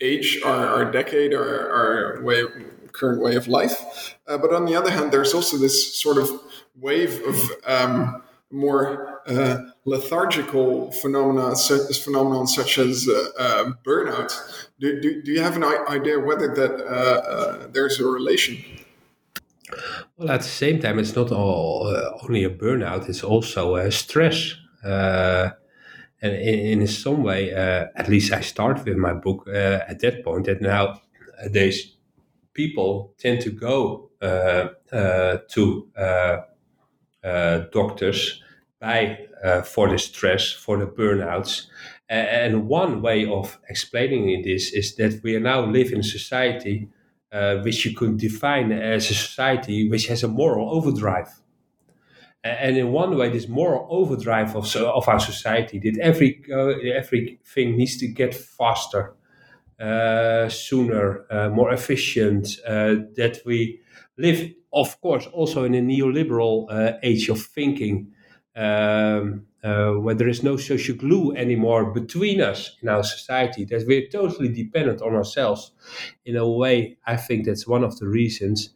age, 0.00 0.40
our, 0.44 0.68
our 0.68 0.90
decade, 0.92 1.34
our, 1.34 1.70
our 1.70 2.22
way 2.22 2.44
current 2.92 3.20
way 3.20 3.34
of 3.34 3.48
life. 3.48 4.14
Uh, 4.28 4.38
but 4.38 4.52
on 4.54 4.66
the 4.66 4.76
other 4.76 4.90
hand, 4.90 5.10
there's 5.10 5.34
also 5.34 5.56
this 5.56 6.00
sort 6.00 6.16
of 6.16 6.30
wave 6.76 7.20
of 7.26 7.50
um, 7.66 8.22
more 8.52 9.22
uh, 9.26 9.58
lethargical 9.84 10.90
phenomena, 10.92 11.56
such, 11.56 11.98
phenomenon 12.00 12.46
such 12.46 12.78
as 12.78 13.08
uh, 13.08 13.28
uh, 13.38 13.72
burnout. 13.84 14.32
Do, 14.80 15.00
do, 15.00 15.22
do, 15.22 15.32
you 15.32 15.40
have 15.40 15.56
an 15.56 15.64
idea 15.64 16.18
whether 16.18 16.54
that 16.54 16.80
uh, 16.80 16.84
uh, 16.84 17.66
there's 17.70 18.00
a 18.00 18.06
relation? 18.06 18.64
Well, 20.16 20.30
at 20.30 20.40
the 20.40 20.46
same 20.46 20.80
time, 20.80 20.98
it's 20.98 21.14
not 21.14 21.30
all, 21.32 21.88
uh, 21.88 22.10
only 22.22 22.44
a 22.44 22.50
burnout; 22.50 23.08
it's 23.08 23.24
also 23.24 23.76
a 23.76 23.90
stress. 23.90 24.54
and 24.82 25.52
in, 26.22 26.80
in, 26.80 26.86
some 26.86 27.22
way, 27.22 27.52
at 27.52 28.08
least 28.08 28.32
I 28.32 28.40
start 28.40 28.82
with 28.84 28.96
my 28.96 29.12
book 29.12 29.46
at 29.48 30.00
that 30.00 30.24
point. 30.24 30.46
That 30.46 30.62
nowadays 30.62 31.96
people 32.52 33.14
tend 33.18 33.40
to 33.42 33.50
go 33.50 34.10
to 34.20 34.76
doctors 37.72 38.42
by 38.84 39.18
uh, 39.42 39.62
for 39.62 39.88
the 39.88 39.98
stress, 39.98 40.52
for 40.52 40.76
the 40.78 40.86
burnouts. 40.86 41.66
And 42.08 42.68
one 42.68 43.00
way 43.00 43.26
of 43.26 43.58
explaining 43.68 44.42
this 44.42 44.72
is 44.72 44.96
that 44.96 45.22
we 45.22 45.38
now 45.38 45.60
live 45.64 45.90
in 45.92 46.00
a 46.00 46.10
society 46.18 46.88
uh, 47.32 47.56
which 47.64 47.86
you 47.86 47.96
could 47.96 48.18
define 48.18 48.70
as 48.72 49.10
a 49.10 49.14
society 49.14 49.88
which 49.88 50.06
has 50.08 50.22
a 50.22 50.28
moral 50.28 50.66
overdrive. 50.76 51.30
And 52.44 52.76
in 52.76 52.92
one 52.92 53.16
way, 53.16 53.30
this 53.30 53.48
moral 53.48 53.86
overdrive 53.88 54.54
of, 54.54 54.76
of 54.76 55.08
our 55.08 55.20
society 55.20 55.78
that 55.78 55.98
every 56.02 56.42
uh, 56.52 56.98
everything 57.02 57.76
needs 57.78 57.96
to 57.98 58.06
get 58.06 58.34
faster. 58.34 59.14
Sooner, 60.50 61.04
more 61.58 61.72
efficient, 61.72 62.44
that 63.18 63.40
we 63.46 63.80
live, 64.18 64.52
of 64.72 65.00
course, 65.00 65.26
also 65.32 65.64
in 65.64 65.74
a 65.74 65.80
neoliberal 65.80 66.56
age 67.02 67.30
of 67.30 67.40
thinking. 67.40 68.13
Um, 68.56 69.46
uh, 69.64 69.92
where 69.92 70.14
there 70.14 70.28
is 70.28 70.42
no 70.42 70.56
social 70.58 70.94
glue 70.94 71.34
anymore 71.34 71.90
between 71.90 72.40
us 72.40 72.76
in 72.82 72.88
our 72.88 73.02
society, 73.02 73.64
that 73.64 73.86
we're 73.86 74.06
totally 74.08 74.48
dependent 74.48 75.00
on 75.00 75.14
ourselves. 75.14 75.72
In 76.26 76.36
a 76.36 76.46
way, 76.48 76.98
I 77.06 77.16
think 77.16 77.46
that's 77.46 77.66
one 77.66 77.82
of 77.82 77.98
the 77.98 78.06
reasons 78.06 78.70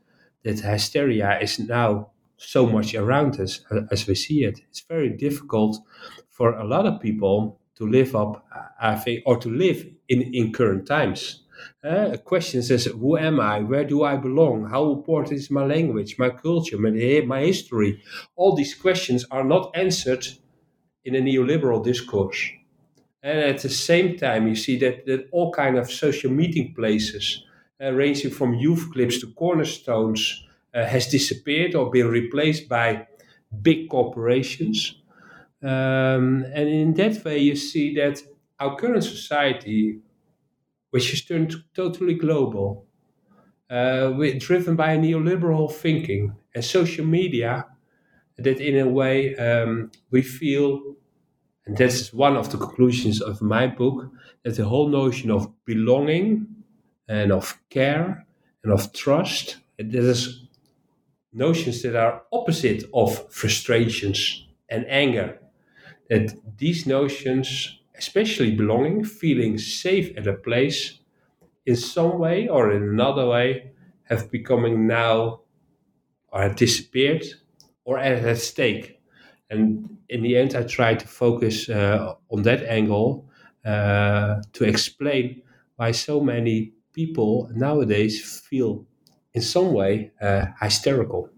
that 0.44 0.60
hysteria 0.60 1.38
is 1.40 1.58
now 1.58 2.10
so 2.38 2.66
much 2.66 2.94
around 2.94 3.38
us 3.38 3.60
as 3.90 4.06
we 4.06 4.14
see 4.14 4.44
it. 4.44 4.60
It's 4.70 4.80
very 4.80 5.10
difficult 5.10 5.78
for 6.30 6.54
a 6.54 6.64
lot 6.64 6.86
of 6.86 7.00
people 7.00 7.60
to 7.76 7.86
live 7.86 8.16
up, 8.16 8.46
I 8.80 8.96
think, 8.96 9.24
or 9.26 9.36
to 9.36 9.50
live 9.50 9.86
in, 10.08 10.22
in 10.34 10.52
current 10.52 10.86
times. 10.86 11.42
Uh, 11.84 12.10
a 12.12 12.18
question 12.18 12.62
says, 12.62 12.86
Who 12.86 13.16
am 13.16 13.40
I? 13.40 13.60
Where 13.60 13.84
do 13.84 14.04
I 14.04 14.16
belong? 14.16 14.68
How 14.70 14.90
important 14.92 15.38
is 15.38 15.50
my 15.50 15.64
language, 15.64 16.18
my 16.18 16.30
culture, 16.30 16.78
my, 16.78 17.22
my 17.26 17.40
history? 17.40 18.02
All 18.36 18.54
these 18.54 18.74
questions 18.74 19.24
are 19.30 19.44
not 19.44 19.70
answered 19.74 20.26
in 21.04 21.14
a 21.14 21.20
neoliberal 21.20 21.82
discourse. 21.84 22.50
And 23.22 23.38
at 23.38 23.58
the 23.62 23.68
same 23.68 24.16
time, 24.16 24.46
you 24.48 24.54
see 24.54 24.78
that, 24.78 25.06
that 25.06 25.28
all 25.32 25.52
kind 25.52 25.76
of 25.76 25.90
social 25.90 26.30
meeting 26.30 26.74
places, 26.74 27.44
uh, 27.82 27.92
ranging 27.92 28.30
from 28.30 28.54
youth 28.54 28.90
clips 28.92 29.20
to 29.20 29.32
cornerstones, 29.32 30.46
uh, 30.74 30.84
has 30.84 31.08
disappeared 31.08 31.74
or 31.74 31.90
been 31.90 32.08
replaced 32.08 32.68
by 32.68 33.06
big 33.62 33.88
corporations. 33.88 35.00
Um, 35.62 36.44
and 36.54 36.68
in 36.68 36.94
that 36.94 37.24
way, 37.24 37.38
you 37.38 37.56
see 37.56 37.94
that 37.96 38.22
our 38.60 38.76
current 38.76 39.04
society, 39.04 40.00
which 40.90 41.12
is 41.12 41.24
turned 41.24 41.54
totally 41.74 42.14
global, 42.14 42.86
uh, 43.70 44.12
we're 44.16 44.38
driven 44.38 44.76
by 44.76 44.96
neoliberal 44.96 45.72
thinking 45.72 46.34
and 46.54 46.64
social 46.64 47.04
media, 47.04 47.66
that 48.38 48.60
in 48.60 48.78
a 48.78 48.88
way 48.88 49.36
um, 49.36 49.90
we 50.10 50.22
feel, 50.22 50.96
and 51.66 51.76
that's 51.76 52.12
one 52.12 52.36
of 52.36 52.50
the 52.50 52.58
conclusions 52.58 53.20
of 53.22 53.42
my 53.42 53.66
book, 53.66 54.10
that 54.44 54.56
the 54.56 54.64
whole 54.64 54.88
notion 54.88 55.30
of 55.30 55.52
belonging 55.64 56.46
and 57.08 57.32
of 57.32 57.58
care 57.70 58.26
and 58.64 58.72
of 58.72 58.92
trust, 58.92 59.58
that 59.78 59.94
is 59.94 60.44
notions 61.32 61.82
that 61.82 61.96
are 61.96 62.22
opposite 62.32 62.84
of 62.94 63.32
frustrations 63.32 64.46
and 64.68 64.86
anger. 64.88 65.38
That 66.10 66.34
these 66.58 66.86
notions, 66.86 67.77
especially 67.98 68.54
belonging, 68.54 69.04
feeling 69.04 69.58
safe 69.58 70.16
at 70.16 70.26
a 70.26 70.34
place, 70.34 71.00
in 71.66 71.76
some 71.76 72.18
way 72.18 72.48
or 72.48 72.72
in 72.72 72.82
another 72.82 73.26
way, 73.28 73.72
have 74.04 74.30
becoming 74.30 74.86
now 74.86 75.42
or 76.28 76.42
have 76.42 76.56
disappeared 76.56 77.24
or 77.84 77.98
at 77.98 78.38
stake. 78.38 79.00
And 79.50 79.98
in 80.08 80.22
the 80.22 80.36
end, 80.36 80.54
I 80.54 80.62
try 80.64 80.94
to 80.94 81.06
focus 81.08 81.68
uh, 81.68 82.14
on 82.30 82.42
that 82.42 82.62
angle 82.64 83.28
uh, 83.64 84.42
to 84.52 84.64
explain 84.64 85.42
why 85.76 85.92
so 85.92 86.20
many 86.20 86.74
people 86.92 87.50
nowadays 87.54 88.40
feel 88.40 88.86
in 89.34 89.42
some 89.42 89.72
way 89.72 90.12
uh, 90.20 90.46
hysterical. 90.60 91.30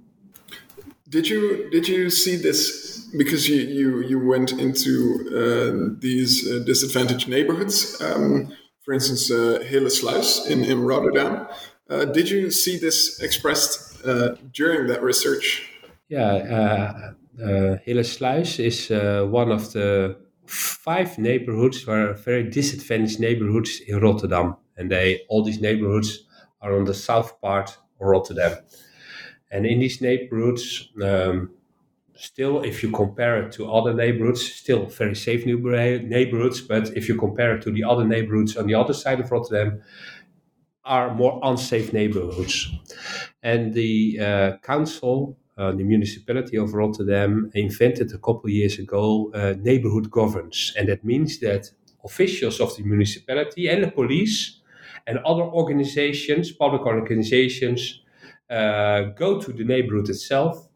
Did 1.08 1.28
you 1.28 1.68
did 1.70 1.88
you 1.88 2.08
see 2.10 2.36
this 2.36 2.99
because 3.16 3.48
you 3.48 3.56
you, 3.56 4.00
you 4.02 4.18
went 4.26 4.52
into 4.52 4.92
uh, 5.28 5.96
these 5.98 6.50
uh, 6.50 6.62
disadvantaged 6.64 7.28
neighborhoods? 7.28 8.00
Um, 8.00 8.52
for 8.84 8.94
instance, 8.94 9.30
uh, 9.30 9.62
Hillesluis 9.70 10.48
in 10.48 10.64
in 10.64 10.82
Rotterdam. 10.82 11.46
Uh, 11.88 12.04
did 12.04 12.30
you 12.30 12.50
see 12.50 12.78
this 12.78 13.20
expressed 13.20 14.02
during 14.52 14.86
that 14.86 15.02
research? 15.02 15.68
Yeah, 16.08 17.12
uh, 17.40 17.78
Hillesluis 17.86 18.58
is 18.58 18.90
uh, 18.90 19.26
one 19.30 19.50
of 19.50 19.72
the 19.72 20.16
five 20.46 21.18
neighborhoods 21.18 21.86
were 21.86 22.12
very 22.12 22.42
disadvantaged 22.42 23.20
neighborhoods 23.20 23.80
in 23.86 24.00
Rotterdam, 24.00 24.56
and 24.76 24.90
they 24.90 25.20
all 25.28 25.42
these 25.42 25.60
neighborhoods 25.60 26.24
are 26.60 26.76
on 26.76 26.84
the 26.84 26.94
south 26.94 27.40
part 27.40 27.70
of 27.70 28.06
Rotterdam. 28.06 28.58
And 29.50 29.66
in 29.66 29.80
these 29.80 30.00
neighborhoods, 30.00 30.90
um, 31.02 31.50
still, 32.20 32.62
if 32.62 32.82
you 32.82 32.90
compare 32.90 33.42
it 33.42 33.52
to 33.52 33.72
other 33.72 33.94
neighborhoods, 33.94 34.42
still 34.42 34.86
very 34.86 35.16
safe 35.16 35.46
neighborhoods. 35.46 36.60
But 36.60 36.96
if 36.96 37.08
you 37.08 37.16
compare 37.16 37.56
it 37.56 37.62
to 37.62 37.70
the 37.70 37.84
other 37.84 38.04
neighborhoods 38.04 38.56
on 38.56 38.66
the 38.66 38.74
other 38.74 38.94
side 38.94 39.20
of 39.20 39.30
Rotterdam, 39.30 39.82
are 40.84 41.14
more 41.14 41.40
unsafe 41.42 41.92
neighborhoods. 41.92 42.70
And 43.42 43.74
the 43.74 44.18
uh, 44.20 44.56
council, 44.62 45.36
uh, 45.56 45.72
the 45.72 45.84
municipality 45.84 46.56
of 46.56 46.74
Rotterdam, 46.74 47.50
invented 47.54 48.12
a 48.12 48.18
couple 48.18 48.44
of 48.44 48.50
years 48.50 48.78
ago 48.78 49.30
uh, 49.34 49.54
neighborhood 49.58 50.10
governance. 50.10 50.72
And 50.76 50.88
that 50.88 51.04
means 51.04 51.38
that 51.40 51.70
officials 52.04 52.60
of 52.60 52.76
the 52.76 52.82
municipality 52.82 53.68
and 53.68 53.84
the 53.84 53.90
police 53.90 54.60
and 55.06 55.18
other 55.18 55.42
organizations, 55.42 56.52
public 56.52 56.82
organizations, 56.82 58.00
uh, 58.48 59.02
go 59.16 59.40
to 59.40 59.52
the 59.52 59.64
neighborhood 59.64 60.08
itself, 60.08 60.69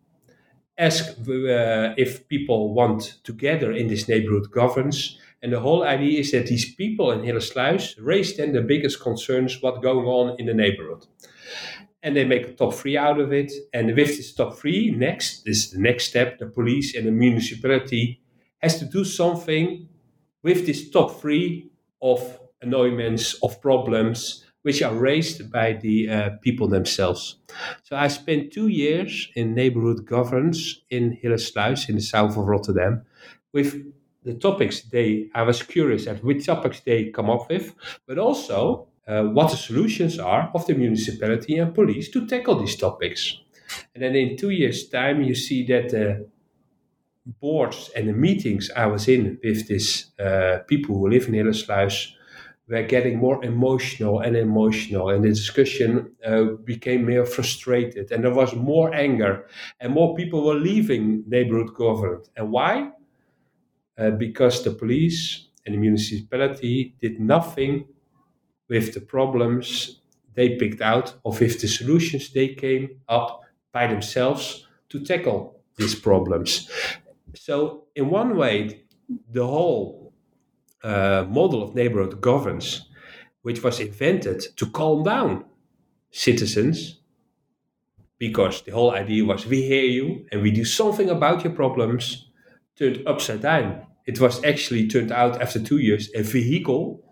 ask 0.76 1.10
uh, 1.18 1.94
if 1.96 2.28
people 2.28 2.74
want 2.74 3.18
to 3.24 3.32
gather 3.32 3.72
in 3.72 3.88
this 3.88 4.08
neighborhood 4.08 4.50
governance. 4.50 5.18
And 5.42 5.52
the 5.52 5.60
whole 5.60 5.84
idea 5.84 6.20
is 6.20 6.32
that 6.32 6.46
these 6.46 6.74
people 6.74 7.12
in 7.12 7.20
Hillesluis 7.20 7.94
raise 8.00 8.36
then 8.36 8.52
the 8.52 8.62
biggest 8.62 9.00
concerns 9.00 9.62
what 9.62 9.82
going 9.82 10.06
on 10.06 10.36
in 10.38 10.46
the 10.46 10.54
neighborhood. 10.54 11.06
And 12.02 12.16
they 12.16 12.24
make 12.24 12.48
a 12.48 12.52
top 12.52 12.74
three 12.74 12.96
out 12.96 13.20
of 13.20 13.32
it. 13.32 13.52
And 13.72 13.88
with 13.88 14.16
this 14.16 14.34
top 14.34 14.56
three, 14.56 14.90
next, 14.90 15.44
this 15.44 15.66
is 15.66 15.70
the 15.70 15.80
next 15.80 16.08
step, 16.08 16.38
the 16.38 16.46
police 16.46 16.94
and 16.94 17.06
the 17.06 17.12
municipality 17.12 18.20
has 18.58 18.78
to 18.78 18.84
do 18.84 19.04
something 19.04 19.88
with 20.42 20.66
this 20.66 20.90
top 20.90 21.20
three 21.20 21.70
of 22.02 22.40
annoyance, 22.60 23.34
of 23.42 23.60
problems, 23.60 24.44
which 24.64 24.82
are 24.82 24.94
raised 24.94 25.52
by 25.52 25.74
the 25.74 26.08
uh, 26.08 26.30
people 26.40 26.66
themselves. 26.66 27.36
So 27.82 27.96
I 27.96 28.08
spent 28.08 28.50
two 28.50 28.68
years 28.68 29.28
in 29.36 29.54
neighborhood 29.54 30.06
governance 30.06 30.80
in 30.88 31.18
Hillesluis 31.22 31.90
in 31.90 31.96
the 31.96 32.00
south 32.00 32.38
of 32.38 32.46
Rotterdam 32.46 33.02
with 33.52 33.84
the 34.24 34.32
topics 34.32 34.80
they, 34.80 35.28
I 35.34 35.42
was 35.42 35.62
curious 35.62 36.06
at 36.06 36.24
which 36.24 36.46
topics 36.46 36.80
they 36.80 37.10
come 37.10 37.28
up 37.28 37.50
with, 37.50 37.74
but 38.06 38.18
also 38.18 38.88
uh, 39.06 39.24
what 39.24 39.50
the 39.50 39.58
solutions 39.58 40.18
are 40.18 40.50
of 40.54 40.66
the 40.66 40.74
municipality 40.74 41.58
and 41.58 41.74
police 41.74 42.10
to 42.12 42.26
tackle 42.26 42.58
these 42.58 42.76
topics. 42.76 43.38
And 43.94 44.02
then 44.02 44.16
in 44.16 44.38
two 44.38 44.48
years' 44.50 44.88
time, 44.88 45.22
you 45.22 45.34
see 45.34 45.66
that 45.66 45.90
the 45.90 46.26
boards 47.26 47.90
and 47.94 48.08
the 48.08 48.14
meetings 48.14 48.70
I 48.74 48.86
was 48.86 49.08
in 49.08 49.38
with 49.44 49.68
these 49.68 50.10
uh, 50.18 50.60
people 50.66 50.96
who 50.96 51.10
live 51.10 51.28
in 51.28 51.34
Hillesluis 51.34 52.13
were 52.68 52.82
getting 52.82 53.18
more 53.18 53.44
emotional 53.44 54.20
and 54.20 54.36
emotional, 54.36 55.10
and 55.10 55.24
the 55.24 55.28
discussion 55.28 56.12
uh, 56.26 56.44
became 56.64 57.06
more 57.08 57.26
frustrated, 57.26 58.10
and 58.12 58.24
there 58.24 58.34
was 58.34 58.54
more 58.54 58.94
anger, 58.94 59.46
and 59.80 59.92
more 59.92 60.14
people 60.14 60.44
were 60.44 60.54
leaving 60.54 61.24
neighborhood 61.26 61.74
government. 61.74 62.28
And 62.36 62.50
why? 62.50 62.90
Uh, 63.96 64.10
because 64.10 64.64
the 64.64 64.70
police 64.72 65.48
and 65.64 65.74
the 65.74 65.78
municipality 65.78 66.96
did 67.00 67.20
nothing 67.20 67.86
with 68.68 68.94
the 68.94 69.00
problems 69.00 70.00
they 70.34 70.56
picked 70.56 70.80
out 70.82 71.14
or 71.24 71.32
with 71.32 71.60
the 71.60 71.68
solutions 71.68 72.32
they 72.32 72.48
came 72.48 73.00
up 73.08 73.42
by 73.72 73.86
themselves 73.86 74.66
to 74.88 75.04
tackle 75.04 75.60
these 75.76 75.94
problems. 75.94 76.70
So, 77.34 77.84
in 77.96 78.10
one 78.10 78.36
way, 78.36 78.84
the 79.30 79.46
whole 79.46 80.03
uh, 80.84 81.26
model 81.28 81.62
of 81.62 81.74
neighborhood 81.74 82.20
governance, 82.20 82.88
which 83.42 83.62
was 83.64 83.80
invented 83.80 84.42
to 84.56 84.66
calm 84.66 85.02
down 85.04 85.44
citizens, 86.10 87.00
because 88.18 88.62
the 88.62 88.72
whole 88.72 88.92
idea 88.92 89.24
was 89.24 89.46
we 89.46 89.62
hear 89.62 89.84
you 89.84 90.26
and 90.32 90.42
we 90.42 90.50
do 90.50 90.64
something 90.64 91.10
about 91.10 91.44
your 91.44 91.52
problems, 91.52 92.30
turned 92.76 93.02
upside 93.06 93.42
down. 93.42 93.86
It 94.06 94.20
was 94.20 94.42
actually 94.44 94.88
turned 94.88 95.12
out 95.12 95.40
after 95.40 95.60
two 95.60 95.78
years 95.78 96.10
a 96.14 96.22
vehicle 96.22 97.02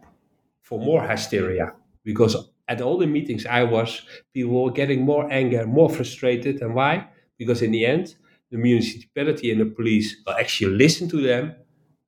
for 0.63 0.79
more 0.79 1.07
hysteria 1.07 1.75
because 2.05 2.37
at 2.69 2.81
all 2.81 2.99
the 2.99 3.07
meetings 3.07 3.47
I 3.47 3.65
was, 3.65 4.03
people 4.33 4.65
were 4.65 4.71
getting 4.71 5.03
more 5.03 5.31
anger, 5.31 5.67
more 5.67 5.91
frustrated. 5.91 6.63
And 6.63 6.75
why? 6.75 7.09
Because 7.39 7.63
in 7.63 7.73
the 7.73 7.85
end, 7.85 8.17
the 8.51 8.59
municipality 8.59 9.51
and 9.51 9.61
the 9.61 9.67
police 9.67 10.17
will 10.27 10.35
actually 10.35 10.77
listen 10.77 11.09
to 11.11 11.21
them, 11.21 11.55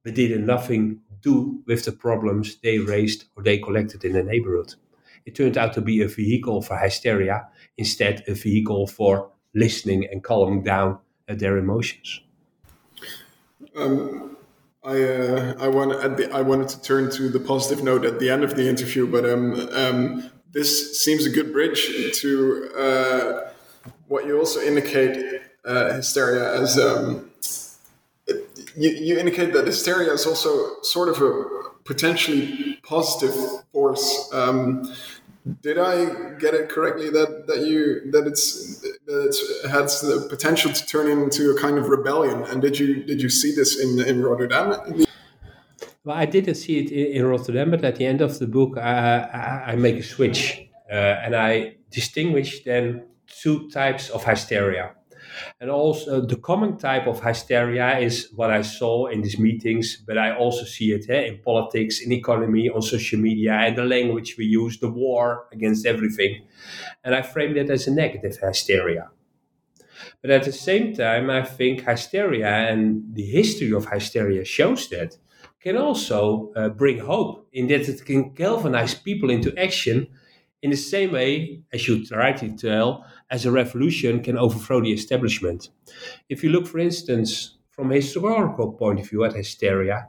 but 0.04 0.14
did 0.14 0.38
nothing 0.40 1.00
do 1.24 1.62
with 1.66 1.84
the 1.84 1.92
problems 1.92 2.56
they 2.62 2.78
raised 2.78 3.24
or 3.34 3.42
they 3.42 3.58
collected 3.58 4.04
in 4.04 4.12
the 4.12 4.22
neighborhood. 4.22 4.74
It 5.26 5.34
turned 5.34 5.56
out 5.56 5.72
to 5.74 5.80
be 5.80 6.02
a 6.02 6.08
vehicle 6.08 6.60
for 6.62 6.76
hysteria 6.76 7.48
instead 7.78 8.22
a 8.28 8.34
vehicle 8.34 8.86
for 8.86 9.30
listening 9.54 10.06
and 10.10 10.22
calming 10.22 10.62
down 10.62 10.98
uh, 11.28 11.34
their 11.34 11.56
emotions. 11.56 12.20
Um, 13.74 14.36
I 14.84 15.02
uh, 15.02 15.54
I 15.58 15.68
want 15.68 15.90
the 16.16 16.30
I 16.32 16.42
wanted 16.42 16.68
to 16.68 16.82
turn 16.82 17.10
to 17.12 17.30
the 17.30 17.40
positive 17.40 17.82
note 17.82 18.04
at 18.04 18.18
the 18.18 18.28
end 18.28 18.44
of 18.44 18.54
the 18.54 18.68
interview, 18.68 19.10
but 19.10 19.24
um, 19.24 19.68
um, 19.72 20.30
this 20.52 21.02
seems 21.02 21.24
a 21.24 21.30
good 21.30 21.52
bridge 21.52 21.82
to 22.20 22.70
uh, 22.78 23.50
what 24.08 24.26
you 24.26 24.38
also 24.38 24.60
indicate 24.60 25.40
uh, 25.64 25.94
hysteria 25.94 26.60
as 26.60 26.78
um, 26.78 27.30
you, 28.76 28.90
you 28.90 29.18
indicate 29.18 29.52
that 29.52 29.66
hysteria 29.66 30.12
is 30.12 30.26
also 30.26 30.80
sort 30.82 31.08
of 31.08 31.20
a 31.20 31.44
potentially 31.84 32.78
positive 32.82 33.34
force. 33.72 34.30
Um, 34.32 34.92
did 35.60 35.78
I 35.78 36.36
get 36.38 36.54
it 36.54 36.70
correctly 36.70 37.10
that, 37.10 37.46
that 37.48 37.66
you 37.66 38.10
that 38.12 38.26
it's 38.26 38.80
that 38.80 39.36
it 39.64 39.70
has 39.70 40.00
the 40.00 40.26
potential 40.28 40.72
to 40.72 40.86
turn 40.86 41.06
into 41.06 41.50
a 41.50 41.60
kind 41.60 41.76
of 41.76 41.88
rebellion? 41.88 42.44
And 42.44 42.62
did 42.62 42.78
you 42.78 43.02
did 43.04 43.20
you 43.20 43.28
see 43.28 43.54
this 43.54 43.78
in 43.78 44.00
in 44.00 44.22
Rotterdam? 44.22 45.04
Well, 46.04 46.16
I 46.16 46.26
didn't 46.26 46.54
see 46.54 46.78
it 46.78 46.90
in, 46.90 47.18
in 47.18 47.26
Rotterdam, 47.26 47.70
but 47.70 47.84
at 47.84 47.96
the 47.96 48.06
end 48.06 48.20
of 48.20 48.38
the 48.38 48.46
book, 48.46 48.76
I, 48.78 49.18
I, 49.18 49.72
I 49.72 49.76
make 49.76 49.96
a 49.96 50.02
switch 50.02 50.66
uh, 50.90 50.94
and 50.94 51.34
I 51.34 51.76
distinguish 51.90 52.64
then 52.64 53.04
two 53.26 53.70
types 53.70 54.10
of 54.10 54.24
hysteria. 54.24 54.94
And 55.60 55.70
also, 55.70 56.20
the 56.20 56.36
common 56.36 56.76
type 56.78 57.06
of 57.06 57.22
hysteria 57.22 57.98
is 57.98 58.30
what 58.34 58.50
I 58.50 58.62
saw 58.62 59.06
in 59.06 59.22
these 59.22 59.38
meetings, 59.38 59.96
but 60.06 60.18
I 60.18 60.36
also 60.36 60.64
see 60.64 60.92
it 60.92 61.08
eh, 61.08 61.26
in 61.26 61.38
politics, 61.38 62.00
in 62.00 62.12
economy, 62.12 62.68
on 62.68 62.82
social 62.82 63.20
media, 63.20 63.52
and 63.52 63.76
the 63.76 63.84
language 63.84 64.36
we 64.38 64.46
use, 64.46 64.78
the 64.78 64.90
war 64.90 65.46
against 65.52 65.86
everything. 65.86 66.46
And 67.02 67.14
I 67.14 67.22
frame 67.22 67.54
that 67.54 67.70
as 67.70 67.86
a 67.86 67.90
negative 67.92 68.38
hysteria. 68.38 69.10
But 70.22 70.30
at 70.30 70.44
the 70.44 70.52
same 70.52 70.94
time, 70.94 71.30
I 71.30 71.42
think 71.44 71.82
hysteria 71.82 72.48
and 72.48 73.14
the 73.14 73.24
history 73.24 73.72
of 73.72 73.86
hysteria 73.86 74.44
shows 74.44 74.88
that 74.88 75.16
can 75.60 75.76
also 75.76 76.52
uh, 76.56 76.68
bring 76.68 76.98
hope 76.98 77.48
in 77.52 77.66
that 77.68 77.88
it 77.88 78.04
can 78.04 78.32
galvanize 78.34 78.94
people 78.94 79.30
into 79.30 79.56
action 79.58 80.08
in 80.64 80.70
the 80.70 80.76
same 80.78 81.12
way 81.12 81.60
as 81.74 81.86
you 81.86 82.02
rightly 82.10 82.50
tell 82.50 83.04
as 83.30 83.44
a 83.44 83.52
revolution 83.52 84.22
can 84.22 84.38
overthrow 84.38 84.80
the 84.80 84.94
establishment. 84.94 85.68
If 86.30 86.42
you 86.42 86.48
look, 86.48 86.66
for 86.66 86.78
instance, 86.78 87.58
from 87.70 87.92
a 87.92 87.96
historical 87.96 88.72
point 88.72 88.98
of 88.98 89.10
view 89.10 89.24
at 89.24 89.34
hysteria, 89.34 90.08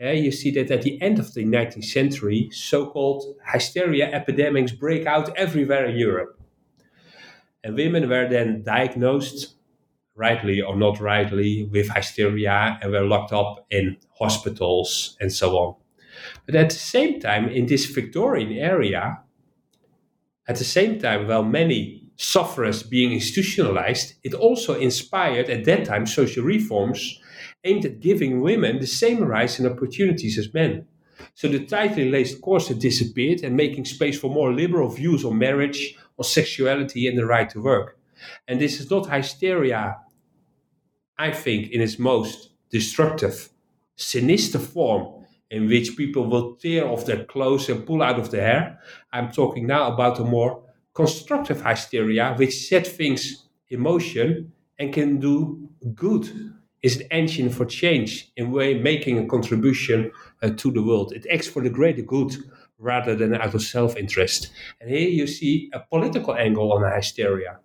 uh, 0.00 0.10
you 0.10 0.30
see 0.30 0.52
that 0.52 0.70
at 0.70 0.82
the 0.82 1.02
end 1.02 1.18
of 1.18 1.34
the 1.34 1.44
19th 1.44 1.86
century, 1.86 2.48
so 2.52 2.86
called 2.86 3.34
hysteria 3.52 4.06
epidemics 4.12 4.70
break 4.70 5.06
out 5.06 5.36
everywhere 5.36 5.86
in 5.86 5.96
Europe. 5.96 6.38
And 7.64 7.74
women 7.74 8.08
were 8.08 8.28
then 8.28 8.62
diagnosed, 8.62 9.56
rightly 10.14 10.62
or 10.62 10.76
not 10.76 11.00
rightly, 11.00 11.64
with 11.64 11.90
hysteria 11.90 12.78
and 12.80 12.92
were 12.92 13.04
locked 13.04 13.32
up 13.32 13.66
in 13.70 13.96
hospitals 14.20 15.16
and 15.20 15.32
so 15.32 15.58
on. 15.58 15.74
But 16.46 16.54
at 16.54 16.70
the 16.70 16.76
same 16.76 17.18
time, 17.18 17.48
in 17.48 17.66
this 17.66 17.86
Victorian 17.86 18.52
area, 18.52 19.24
at 20.48 20.56
the 20.56 20.64
same 20.64 20.98
time, 21.00 21.26
while 21.26 21.42
many 21.42 22.06
sufferers 22.16 22.82
being 22.82 23.12
institutionalized, 23.12 24.14
it 24.22 24.34
also 24.34 24.74
inspired 24.74 25.50
at 25.50 25.64
that 25.64 25.84
time 25.84 26.06
social 26.06 26.44
reforms 26.44 27.20
aimed 27.64 27.84
at 27.84 28.00
giving 28.00 28.40
women 28.40 28.78
the 28.78 28.86
same 28.86 29.22
rights 29.22 29.58
and 29.58 29.68
opportunities 29.68 30.38
as 30.38 30.54
men. 30.54 30.86
So 31.34 31.48
the 31.48 31.66
tightly 31.66 32.10
laced 32.10 32.40
corset 32.40 32.78
disappeared 32.78 33.42
and 33.42 33.56
making 33.56 33.84
space 33.84 34.18
for 34.18 34.30
more 34.30 34.52
liberal 34.52 34.88
views 34.88 35.24
on 35.24 35.38
marriage, 35.38 35.96
on 36.18 36.24
sexuality, 36.24 37.06
and 37.08 37.18
the 37.18 37.26
right 37.26 37.48
to 37.50 37.60
work. 37.60 37.98
And 38.48 38.60
this 38.60 38.80
is 38.80 38.90
not 38.90 39.10
hysteria, 39.10 39.96
I 41.18 41.30
think, 41.32 41.70
in 41.70 41.80
its 41.80 41.98
most 41.98 42.50
destructive, 42.70 43.50
sinister 43.96 44.58
form, 44.58 45.15
in 45.50 45.68
which 45.68 45.96
people 45.96 46.26
will 46.26 46.56
tear 46.56 46.86
off 46.86 47.06
their 47.06 47.24
clothes 47.24 47.68
and 47.68 47.86
pull 47.86 48.02
out 48.02 48.18
of 48.18 48.30
the 48.30 48.40
hair. 48.40 48.78
I'm 49.12 49.30
talking 49.30 49.66
now 49.66 49.92
about 49.92 50.18
a 50.18 50.24
more 50.24 50.62
constructive 50.94 51.62
hysteria, 51.62 52.34
which 52.36 52.68
set 52.68 52.86
things 52.86 53.46
in 53.68 53.80
motion 53.80 54.52
and 54.78 54.92
can 54.92 55.18
do 55.18 55.68
good. 55.94 56.52
Is 56.82 57.00
an 57.00 57.06
engine 57.10 57.50
for 57.50 57.64
change 57.64 58.30
in 58.36 58.52
way 58.52 58.74
making 58.74 59.18
a 59.18 59.26
contribution 59.26 60.12
uh, 60.40 60.50
to 60.50 60.70
the 60.70 60.82
world. 60.82 61.12
It 61.14 61.26
acts 61.32 61.48
for 61.48 61.60
the 61.60 61.70
greater 61.70 62.02
good 62.02 62.36
rather 62.78 63.16
than 63.16 63.34
out 63.34 63.54
of 63.54 63.62
self-interest. 63.62 64.50
And 64.80 64.90
here 64.90 65.08
you 65.08 65.26
see 65.26 65.68
a 65.72 65.80
political 65.80 66.36
angle 66.36 66.72
on 66.72 66.88
hysteria. 66.94 67.58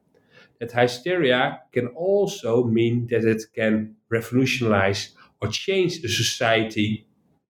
That 0.60 0.72
hysteria 0.72 1.60
can 1.72 1.88
also 1.88 2.63
mean 2.63 3.08
that 3.08 3.26
it 3.26 3.44
can 3.54 3.96
revolutionize 4.10 5.12
or 5.41 5.50
change 5.50 6.02
the 6.02 6.08
society 6.08 7.06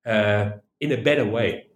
uh, 0.06 0.52
in 0.80 0.92
a 0.92 0.98
better 0.98 1.26
way. 1.26 1.68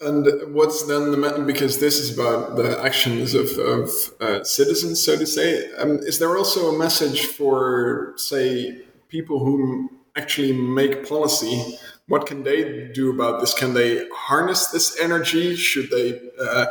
And 0.00 0.54
what's 0.54 0.86
then 0.86 1.10
the 1.10 1.16
matter? 1.16 1.42
because 1.42 1.80
this 1.80 1.98
is 1.98 2.16
about 2.16 2.56
the 2.56 2.78
actions 2.82 3.32
of, 3.32 3.48
of 3.56 3.90
uh, 4.20 4.44
citizens, 4.44 5.02
so 5.02 5.16
to 5.16 5.26
say. 5.26 5.72
Um, 5.74 5.98
is 6.00 6.18
there 6.18 6.36
also 6.36 6.74
a 6.74 6.78
message 6.78 7.24
for, 7.26 8.12
say, 8.16 8.82
people 9.08 9.38
who 9.38 9.90
actually 10.14 10.52
make 10.52 11.08
policy? 11.08 11.78
What 12.08 12.26
can 12.26 12.42
they 12.42 12.88
do 12.92 13.10
about 13.10 13.40
this? 13.40 13.54
Can 13.54 13.72
they 13.72 14.06
harness 14.14 14.66
this 14.66 15.00
energy? 15.00 15.56
Should 15.56 15.90
they 15.90 16.20
uh, 16.38 16.66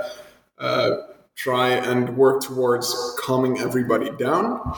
uh, 0.60 0.92
try 1.36 1.70
and 1.70 2.16
work 2.16 2.44
towards 2.44 2.96
calming 3.20 3.60
everybody 3.60 4.12
down? 4.18 4.76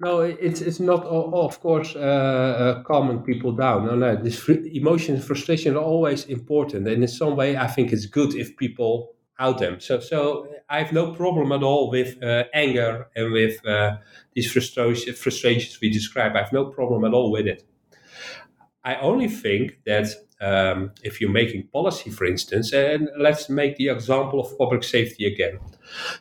No, 0.00 0.20
it's 0.20 0.60
it's 0.62 0.80
not 0.80 1.04
of 1.04 1.60
course 1.60 1.94
uh, 1.94 1.98
uh, 1.98 2.82
calming 2.84 3.22
people 3.22 3.52
down. 3.52 3.84
No, 3.86 3.94
no. 3.96 4.16
This 4.16 4.38
fr- 4.38 4.64
emotion 4.72 5.16
and 5.16 5.24
frustration 5.24 5.76
are 5.76 5.82
always 5.84 6.24
important, 6.24 6.88
and 6.88 7.02
in 7.02 7.08
some 7.08 7.36
way, 7.36 7.56
I 7.56 7.66
think 7.66 7.92
it's 7.92 8.06
good 8.06 8.34
if 8.34 8.56
people 8.56 9.14
out 9.38 9.58
them. 9.58 9.78
So, 9.80 10.00
so 10.00 10.46
I 10.70 10.78
have 10.82 10.92
no 10.92 11.12
problem 11.12 11.52
at 11.52 11.62
all 11.62 11.90
with 11.90 12.22
uh, 12.22 12.44
anger 12.54 13.08
and 13.16 13.32
with 13.32 13.64
uh, 13.66 13.96
these 14.34 14.50
frustration, 14.52 15.14
frustrations 15.14 15.80
we 15.80 15.90
describe. 15.90 16.34
I 16.34 16.40
have 16.40 16.52
no 16.52 16.66
problem 16.66 17.04
at 17.04 17.12
all 17.14 17.30
with 17.30 17.46
it. 17.46 17.62
I 18.84 18.96
only 18.96 19.28
think 19.28 19.78
that 19.86 20.08
um, 20.40 20.92
if 21.02 21.20
you're 21.20 21.30
making 21.30 21.68
policy, 21.68 22.10
for 22.10 22.24
instance, 22.24 22.72
and 22.72 23.08
let's 23.18 23.48
make 23.50 23.76
the 23.76 23.88
example 23.88 24.40
of 24.40 24.56
public 24.56 24.82
safety 24.84 25.26
again. 25.26 25.58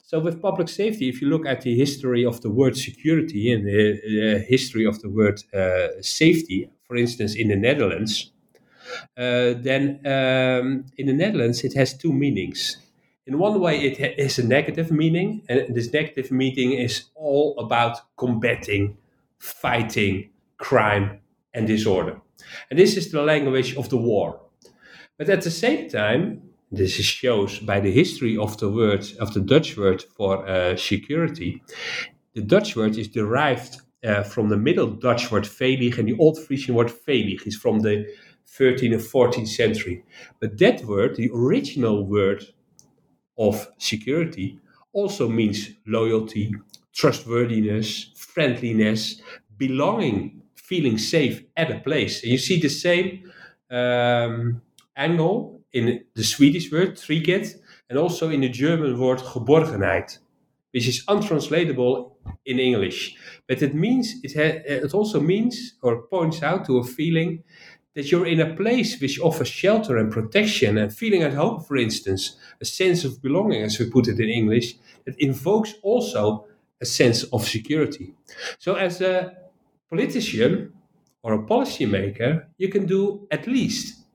So, 0.03 0.19
with 0.19 0.41
public 0.41 0.69
safety, 0.69 1.09
if 1.09 1.21
you 1.21 1.29
look 1.29 1.45
at 1.45 1.61
the 1.61 1.75
history 1.75 2.25
of 2.25 2.41
the 2.41 2.49
word 2.49 2.75
security 2.77 3.51
and 3.51 3.65
the, 3.65 4.01
the 4.03 4.45
history 4.47 4.85
of 4.85 5.01
the 5.01 5.09
word 5.09 5.43
uh, 5.53 6.01
safety, 6.01 6.69
for 6.83 6.95
instance, 6.95 7.35
in 7.35 7.49
the 7.49 7.55
Netherlands, 7.55 8.31
uh, 9.17 9.53
then 9.61 9.99
um, 10.05 10.85
in 10.97 11.07
the 11.07 11.13
Netherlands 11.13 11.63
it 11.63 11.73
has 11.73 11.97
two 11.97 12.11
meanings. 12.11 12.77
In 13.25 13.37
one 13.37 13.59
way, 13.59 13.79
it 13.81 13.99
ha- 13.99 14.15
is 14.17 14.39
a 14.39 14.47
negative 14.47 14.91
meaning, 14.91 15.43
and 15.47 15.75
this 15.75 15.93
negative 15.93 16.31
meaning 16.31 16.73
is 16.73 17.05
all 17.15 17.55
about 17.59 17.99
combating, 18.17 18.97
fighting 19.37 20.31
crime 20.57 21.19
and 21.53 21.67
disorder. 21.67 22.19
And 22.69 22.79
this 22.79 22.97
is 22.97 23.11
the 23.11 23.21
language 23.21 23.75
of 23.75 23.89
the 23.89 23.97
war. 23.97 24.41
But 25.17 25.29
at 25.29 25.41
the 25.41 25.51
same 25.51 25.89
time, 25.89 26.48
this 26.71 26.93
shows 26.93 27.59
by 27.59 27.79
the 27.79 27.91
history 27.91 28.37
of 28.37 28.57
the 28.57 28.69
word 28.69 29.05
of 29.19 29.33
the 29.33 29.41
Dutch 29.41 29.77
word 29.77 30.03
for 30.15 30.47
uh, 30.47 30.75
security. 30.75 31.63
The 32.35 32.41
Dutch 32.41 32.75
word 32.75 32.97
is 32.97 33.07
derived 33.07 33.81
uh, 34.03 34.23
from 34.23 34.49
the 34.49 34.57
Middle 34.57 34.87
Dutch 34.87 35.31
word 35.31 35.43
veilig, 35.45 35.97
and 35.97 36.07
the 36.07 36.17
Old 36.17 36.37
Frisian 36.39 36.75
word 36.75 36.91
veilig 37.07 37.45
is 37.47 37.55
from 37.55 37.79
the 37.79 38.05
13th 38.57 38.93
and 38.93 39.01
14th 39.01 39.47
century. 39.47 40.03
But 40.39 40.57
that 40.59 40.83
word, 40.85 41.15
the 41.15 41.29
original 41.33 42.05
word 42.05 42.45
of 43.37 43.67
security, 43.77 44.59
also 44.93 45.27
means 45.27 45.69
loyalty, 45.85 46.53
trustworthiness, 46.93 48.11
friendliness, 48.15 49.21
belonging 49.57 50.39
feeling 50.55 50.99
safe 50.99 51.43
at 51.57 51.71
a 51.71 51.79
place. 51.79 52.21
And 52.21 52.31
you 52.31 52.37
see 52.37 52.59
the 52.59 52.69
same 52.69 53.31
um, 53.71 54.61
angle 54.95 55.58
in 55.73 56.03
the 56.15 56.23
Swedish 56.23 56.71
word 56.71 56.95
trygghet 56.95 57.55
and 57.89 57.97
also 57.99 58.29
in 58.29 58.41
the 58.41 58.49
German 58.49 58.99
word 58.99 59.19
geborgenheit, 59.19 60.19
which 60.71 60.87
is 60.87 61.03
untranslatable 61.07 62.17
in 62.45 62.59
English. 62.59 63.15
But 63.47 63.61
it 63.61 63.73
means 63.73 64.15
it, 64.23 64.33
ha- 64.33 64.61
it 64.65 64.93
also 64.93 65.19
means 65.19 65.75
or 65.81 66.03
points 66.03 66.43
out 66.43 66.65
to 66.65 66.77
a 66.77 66.83
feeling 66.83 67.43
that 67.95 68.11
you're 68.11 68.27
in 68.27 68.39
a 68.39 68.55
place 68.55 68.99
which 69.01 69.19
offers 69.19 69.47
shelter 69.47 69.97
and 69.97 70.11
protection 70.11 70.77
and 70.77 70.93
feeling 70.95 71.23
at 71.23 71.33
home, 71.33 71.59
for 71.61 71.75
instance, 71.75 72.37
a 72.61 72.65
sense 72.65 73.03
of 73.03 73.21
belonging, 73.21 73.63
as 73.63 73.79
we 73.79 73.89
put 73.89 74.07
it 74.07 74.19
in 74.19 74.29
English, 74.29 74.75
that 75.05 75.19
invokes 75.19 75.73
also 75.81 76.45
a 76.81 76.85
sense 76.85 77.23
of 77.23 77.47
security. 77.47 78.13
So, 78.57 78.75
as 78.75 79.01
a 79.01 79.35
politician 79.89 80.73
or 81.23 81.33
a 81.33 81.39
policymaker, 81.45 82.45
you 82.57 82.69
can 82.69 82.85
do 82.85 83.27
at 83.31 83.47
least 83.47 84.05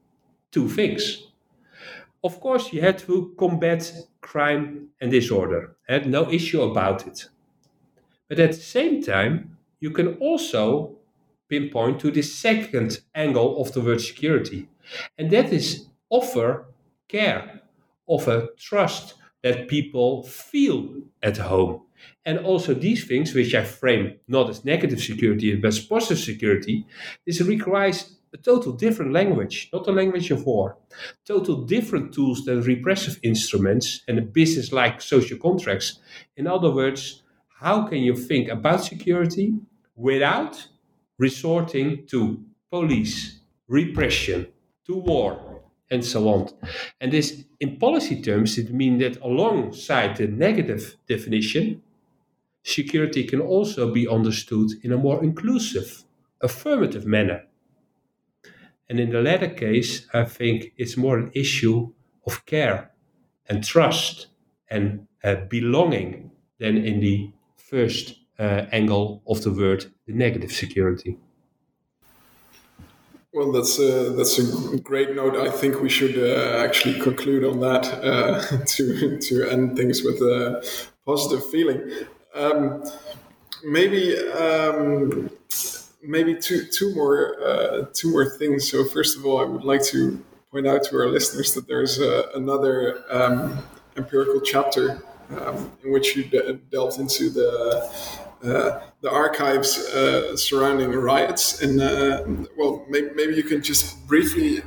two 0.52 0.68
things. 0.68 1.28
Of 2.24 2.40
course, 2.40 2.72
you 2.72 2.80
have 2.80 2.96
to 3.06 3.34
combat 3.38 3.92
crime 4.20 4.88
and 5.00 5.12
disorder, 5.12 5.76
and 5.88 6.10
no 6.10 6.28
issue 6.32 6.62
about 6.62 7.06
it. 7.06 7.28
But 8.28 8.40
at 8.40 8.52
the 8.52 8.56
same 8.76 9.02
time, 9.02 9.58
you 9.78 9.90
can 9.90 10.14
also 10.14 10.96
pinpoint 11.48 12.00
to 12.00 12.10
the 12.10 12.22
second 12.22 13.00
angle 13.14 13.60
of 13.60 13.72
the 13.72 13.80
word 13.80 14.00
security. 14.00 14.68
And 15.18 15.30
that 15.30 15.52
is 15.52 15.86
offer 16.10 16.66
care, 17.08 17.60
offer 18.06 18.48
trust 18.58 19.14
that 19.42 19.68
people 19.68 20.22
feel 20.24 21.02
at 21.22 21.36
home. 21.36 21.82
And 22.24 22.38
also 22.38 22.74
these 22.74 23.04
things, 23.06 23.34
which 23.34 23.54
I 23.54 23.64
frame 23.64 24.18
not 24.26 24.48
as 24.48 24.64
negative 24.64 25.00
security, 25.00 25.54
but 25.56 25.68
as 25.68 25.80
positive 25.80 26.18
security, 26.18 26.86
this 27.26 27.40
requires 27.42 28.16
a 28.35 28.37
total 28.37 28.72
different 28.72 29.12
language, 29.12 29.70
not 29.72 29.87
a 29.87 29.93
language 29.93 30.30
of 30.30 30.45
war. 30.45 30.76
Total 31.24 31.62
different 31.62 32.12
tools 32.12 32.45
than 32.45 32.61
repressive 32.62 33.18
instruments 33.22 34.03
and 34.09 34.18
a 34.18 34.22
business 34.22 34.72
like 34.72 35.01
social 35.01 35.39
contracts. 35.39 36.01
In 36.37 36.47
other 36.47 36.70
words, 36.70 37.22
how 37.61 37.87
can 37.87 37.99
you 37.99 38.16
think 38.16 38.49
about 38.49 38.85
security 38.85 39.55
without 39.97 40.68
resorting 41.18 42.07
to 42.07 42.45
police, 42.70 43.41
repression, 43.68 44.49
to 44.87 44.97
war, 44.97 45.62
and 45.91 46.05
so 46.05 46.28
on. 46.28 46.49
And 47.01 47.12
this, 47.12 47.45
in 47.61 47.76
policy 47.76 48.20
terms, 48.20 48.59
it 48.59 48.72
means 48.72 49.01
that 49.01 49.20
alongside 49.22 50.16
the 50.16 50.26
negative 50.26 50.97
definition, 51.09 51.82
security 52.62 53.24
can 53.24 53.41
also 53.41 53.93
be 53.93 54.09
understood 54.09 54.70
in 54.82 54.93
a 54.93 54.97
more 54.99 55.22
inclusive, 55.22 56.05
affirmative 56.41 57.07
manner. 57.07 57.45
And 58.89 59.01
in 59.01 59.11
the 59.11 59.22
latter 59.22 59.49
case, 59.49 60.07
I 60.12 60.24
think 60.24 60.72
it's 60.76 60.97
more 60.97 61.18
an 61.18 61.30
issue 61.35 61.93
of 62.26 62.45
care 62.47 62.91
and 63.49 63.64
trust 63.64 64.28
and 64.68 65.07
uh, 65.22 65.37
belonging 65.49 66.30
than 66.59 66.76
in 66.76 67.01
the 67.01 67.30
first 67.57 68.14
uh, 68.39 68.66
angle 68.72 69.22
of 69.26 69.43
the 69.43 69.53
word, 69.53 69.87
the 70.07 70.12
negative 70.12 70.53
security. 70.53 71.18
Well, 73.32 73.51
that's 73.51 73.78
a, 73.80 74.11
that's 74.11 74.39
a 74.39 74.78
great 74.78 75.16
note. 75.16 75.37
I 75.37 75.51
think 75.51 75.80
we 75.80 75.89
should 75.89 76.16
uh, 76.16 76.64
actually 76.64 77.01
conclude 77.01 77.45
on 77.45 77.59
that 77.61 77.85
uh, 78.05 78.64
to 78.66 79.18
to 79.18 79.51
end 79.51 79.76
things 79.76 80.03
with 80.05 80.20
a 80.22 80.64
positive 81.05 81.45
feeling. 81.51 81.91
Um, 82.35 82.85
maybe 83.64 84.16
um, 84.30 85.30
maybe 86.07 86.34
two 86.34 86.64
two 86.66 86.94
more 86.94 87.36
uh, 87.42 87.86
two 87.92 88.11
more 88.11 88.28
things. 88.28 88.70
So 88.70 88.84
first 88.84 89.16
of 89.16 89.26
all, 89.26 89.40
I 89.40 89.44
would 89.44 89.64
like 89.64 89.82
to 89.84 90.22
point 90.50 90.66
out 90.66 90.84
to 90.84 90.96
our 90.96 91.09
listeners 91.09 91.55
that 91.55 91.66
there's 91.66 92.00
uh, 92.00 92.28
another 92.34 93.05
um, 93.11 93.59
empirical 93.96 94.40
chapter 94.40 95.02
um, 95.30 95.72
in 95.82 95.92
which 95.92 96.16
you 96.16 96.24
de- 96.24 96.55
delved 96.70 96.98
into 97.00 97.30
the 97.30 97.90
uh, 98.44 98.82
the 99.00 99.11
archives 99.11 99.78
uh, 99.78 100.36
surrounding 100.36 100.90
riots. 100.92 101.62
And 101.62 101.80
uh, 101.80 102.24
well, 102.57 102.84
maybe, 102.88 103.09
maybe, 103.14 103.34
you 103.34 103.42
can 103.42 103.62
just 103.62 104.07
briefly 104.07 104.61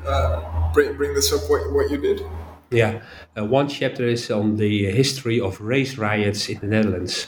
bring, 0.73 0.97
bring 0.97 1.13
this 1.13 1.31
up 1.31 1.47
what, 1.49 1.71
what 1.71 1.91
you 1.91 1.97
did. 1.97 2.21
Yeah, 2.71 3.01
one 3.35 3.69
chapter 3.69 4.07
is 4.07 4.31
on 4.31 4.57
the 4.57 4.91
history 4.91 5.39
of 5.39 5.61
race 5.61 5.97
riots 5.97 6.49
in 6.49 6.59
the 6.59 6.67
Netherlands. 6.67 7.27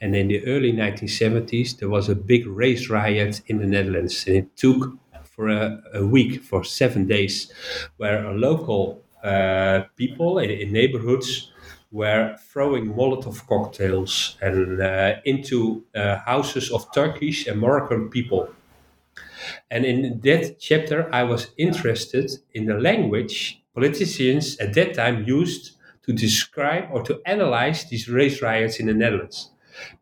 And 0.00 0.16
in 0.16 0.28
the 0.28 0.44
early 0.46 0.72
1970s, 0.72 1.78
there 1.78 1.88
was 1.88 2.08
a 2.08 2.14
big 2.14 2.46
race 2.46 2.88
riot 2.88 3.42
in 3.46 3.58
the 3.58 3.66
Netherlands, 3.66 4.24
and 4.26 4.36
it 4.36 4.56
took 4.56 4.98
for 5.24 5.48
a, 5.48 5.82
a 5.94 6.06
week, 6.06 6.42
for 6.42 6.64
seven 6.64 7.06
days, 7.06 7.52
where 7.96 8.30
local 8.32 9.02
uh, 9.22 9.82
people 9.96 10.38
in, 10.38 10.50
in, 10.50 10.72
neighborhoods 10.72 11.50
were 11.90 12.36
throwing 12.50 12.92
Molotov 12.94 13.46
cocktails 13.46 14.36
and 14.40 14.80
uh, 14.80 15.14
into 15.24 15.84
uh, 15.94 16.16
houses 16.18 16.70
of 16.70 16.92
Turkish 16.94 17.46
and 17.46 17.60
Moroccan 17.60 18.08
people. 18.08 18.48
And 19.70 19.84
in 19.84 20.20
that 20.20 20.60
chapter, 20.60 21.08
I 21.12 21.22
was 21.24 21.50
interested 21.56 22.30
in 22.54 22.66
the 22.66 22.74
language 22.74 23.62
politicians 23.74 24.58
at 24.58 24.74
that 24.74 24.94
time 24.94 25.24
used 25.24 25.76
to 26.04 26.12
describe 26.12 26.88
or 26.92 27.02
to 27.02 27.20
analyze 27.24 27.84
these 27.84 28.08
race 28.08 28.42
riots 28.42 28.80
in 28.80 28.86
the 28.86 28.94
Netherlands. 28.94 29.50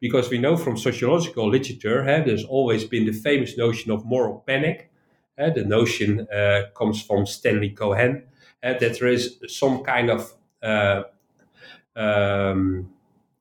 Because 0.00 0.30
we 0.30 0.38
know 0.38 0.56
from 0.56 0.76
sociological 0.76 1.48
literature, 1.48 2.08
eh, 2.08 2.22
there's 2.24 2.44
always 2.44 2.84
been 2.84 3.06
the 3.06 3.12
famous 3.12 3.56
notion 3.56 3.90
of 3.90 4.04
moral 4.04 4.42
panic. 4.46 4.90
Eh, 5.36 5.50
the 5.50 5.64
notion 5.64 6.26
uh, 6.32 6.62
comes 6.74 7.02
from 7.02 7.26
Stanley 7.26 7.70
Cohen, 7.70 8.24
eh, 8.62 8.78
that 8.78 8.98
there 8.98 9.08
is 9.08 9.38
some 9.46 9.82
kind 9.82 10.10
of 10.10 10.32
uh, 10.62 11.02
um, 11.96 12.90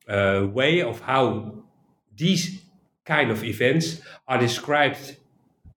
uh, 0.08 0.46
way 0.52 0.82
of 0.82 1.00
how 1.00 1.54
these 2.16 2.62
kind 3.04 3.30
of 3.30 3.42
events 3.44 4.00
are 4.26 4.38
described 4.38 5.16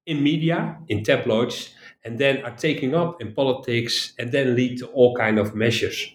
in 0.06 0.22
media, 0.22 0.78
in 0.88 1.04
tabloids, 1.04 1.74
and 2.04 2.20
then 2.20 2.44
are 2.44 2.56
taken 2.56 2.96
up 2.96 3.22
in 3.22 3.34
politics 3.34 4.14
and 4.18 4.32
then 4.32 4.56
lead 4.56 4.80
to 4.80 4.88
all 4.88 5.16
kind 5.16 5.38
of 5.38 5.56
measures. 5.56 6.14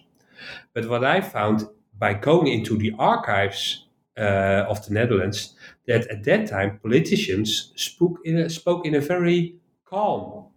But 0.73 0.87
what 0.89 1.03
I 1.03 1.21
found 1.21 1.67
by 1.97 2.13
going 2.13 2.47
into 2.47 2.77
the 2.77 2.93
archives 2.99 3.86
uh, 4.17 4.65
of 4.69 4.85
the 4.85 4.93
Netherlands, 4.93 5.55
that 5.87 6.07
at 6.07 6.23
that 6.23 6.47
time 6.47 6.79
politicians 6.81 7.71
spoke 7.75 8.19
in 8.25 8.37
a, 8.37 8.49
spoke 8.49 8.85
in 8.85 8.95
a 8.95 9.01
very 9.01 9.55
calm, 9.85 10.47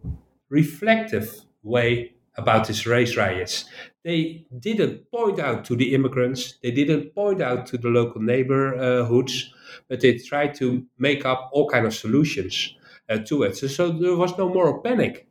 reflective 0.48 1.42
way 1.62 2.14
about 2.36 2.66
these 2.66 2.86
race 2.86 3.16
riots. 3.16 3.64
They 4.02 4.46
didn't 4.58 5.10
point 5.10 5.38
out 5.38 5.64
to 5.66 5.76
the 5.76 5.94
immigrants, 5.94 6.54
they 6.62 6.70
didn't 6.70 7.14
point 7.14 7.42
out 7.42 7.66
to 7.66 7.78
the 7.78 7.88
local 7.88 8.22
neighborhoods, 8.22 9.52
but 9.88 10.00
they 10.00 10.16
tried 10.18 10.54
to 10.56 10.86
make 10.98 11.26
up 11.26 11.50
all 11.52 11.68
kind 11.68 11.86
of 11.86 11.94
solutions 11.94 12.74
uh, 13.08 13.18
to 13.18 13.42
it. 13.42 13.56
So, 13.56 13.66
so, 13.66 13.90
there 13.90 14.16
was 14.16 14.36
no 14.38 14.48
moral 14.48 14.80
panic. 14.80 15.26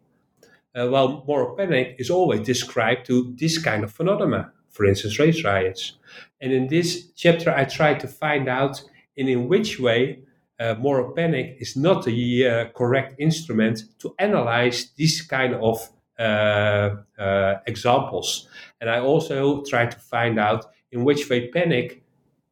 Uh, 0.75 0.87
well, 0.89 1.23
moral 1.27 1.55
panic 1.55 1.95
is 1.97 2.09
always 2.09 2.41
described 2.41 3.05
to 3.07 3.33
this 3.37 3.57
kind 3.57 3.83
of 3.83 3.91
phenomena, 3.91 4.53
for 4.71 4.85
instance, 4.85 5.19
race 5.19 5.43
riots. 5.43 5.93
And 6.41 6.51
in 6.51 6.67
this 6.67 7.11
chapter, 7.15 7.51
I 7.51 7.65
try 7.65 7.93
to 7.95 8.07
find 8.07 8.47
out 8.47 8.81
in, 9.15 9.27
in 9.27 9.47
which 9.47 9.79
way 9.79 10.19
uh, 10.59 10.75
moral 10.79 11.13
panic 11.13 11.57
is 11.59 11.75
not 11.75 12.05
the 12.05 12.47
uh, 12.47 12.65
correct 12.75 13.15
instrument 13.19 13.83
to 13.99 14.13
analyze 14.19 14.91
this 14.97 15.21
kind 15.21 15.55
of 15.55 15.89
uh, 16.19 16.95
uh, 17.17 17.55
examples. 17.65 18.47
And 18.81 18.89
I 18.89 18.99
also 18.99 19.63
try 19.63 19.85
to 19.85 19.99
find 19.99 20.39
out 20.39 20.65
in 20.91 21.03
which 21.05 21.29
way 21.29 21.49
panic 21.49 22.03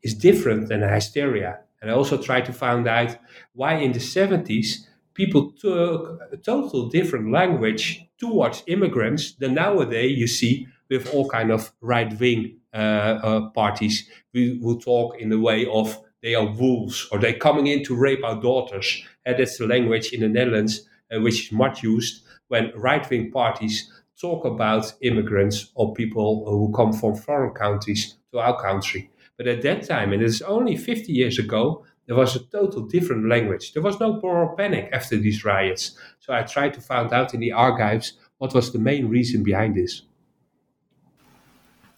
is 0.04 0.14
different 0.14 0.70
than 0.70 0.82
hysteria. 0.82 1.60
And 1.82 1.92
I 1.92 1.94
also 1.94 2.18
try 2.22 2.42
to 2.42 2.54
find 2.54 2.88
out 2.88 3.18
why 3.54 3.76
in 3.76 3.92
the 3.92 4.00
70s 4.00 4.88
people 5.14 5.52
took 5.52 6.20
a 6.32 6.38
total 6.38 6.88
different 6.90 7.32
language 7.32 8.06
towards 8.20 8.64
immigrants 8.68 9.34
than 9.34 9.54
nowadays 9.56 10.18
you 10.18 10.28
see 10.28 10.68
with 10.90 11.14
all 11.14 11.28
kind 11.30 11.52
of 11.52 11.72
right-wing 11.82 12.58
uh, 12.74 12.78
uh, 12.78 13.50
parties 13.50 14.10
we 14.34 14.60
who 14.62 14.80
talk 14.80 15.20
in 15.20 15.30
the 15.30 15.40
way 15.40 15.66
of 15.68 16.00
they 16.24 16.36
are 16.36 16.46
wolves 16.46 17.08
or 17.12 17.20
they're 17.20 17.34
coming 17.38 17.68
in 17.68 17.84
to 17.84 17.96
rape 17.96 18.24
our 18.24 18.40
daughters. 18.42 19.04
And 19.26 19.38
that's 19.40 19.58
the 19.58 19.68
language 19.68 20.12
in 20.14 20.22
the 20.22 20.28
Netherlands 20.28 20.88
uh, 21.14 21.22
which 21.22 21.46
is 21.46 21.52
much 21.52 21.84
used 21.84 22.24
when 22.48 22.72
right 22.76 23.08
wing 23.10 23.32
parties 23.32 23.92
talk 24.20 24.46
about 24.46 24.94
immigrants 25.02 25.72
or 25.76 25.94
people 25.94 26.46
who 26.50 26.74
come 26.76 26.92
from 26.92 27.16
foreign 27.16 27.54
countries 27.54 28.16
to 28.32 28.40
our 28.40 28.60
country. 28.60 29.10
But 29.38 29.48
at 29.48 29.62
that 29.62 29.88
time, 29.88 30.12
and 30.14 30.24
it's 30.24 30.42
only 30.42 30.76
50 30.76 31.14
years 31.14 31.38
ago, 31.38 31.86
there 32.08 32.16
was 32.16 32.36
a 32.36 32.40
total 32.40 32.82
different 32.88 33.28
language. 33.30 33.74
There 33.74 33.84
was 33.84 34.00
no 34.00 34.20
moral 34.22 34.56
panic 34.56 34.90
after 34.92 35.18
these 35.18 35.46
riots. 35.46 35.96
So 36.20 36.34
I 36.34 36.44
tried 36.44 36.74
to 36.74 36.82
find 36.82 37.14
out 37.14 37.34
in 37.34 37.40
the 37.42 37.52
archives 37.52 38.14
what 38.40 38.54
was 38.54 38.72
the 38.72 38.80
main 38.80 39.08
reason 39.10 39.44
behind 39.44 39.76
this. 39.76 40.02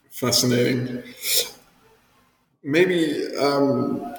Fascinating. 0.09 1.03
Maybe 2.63 3.35
um, 3.37 4.15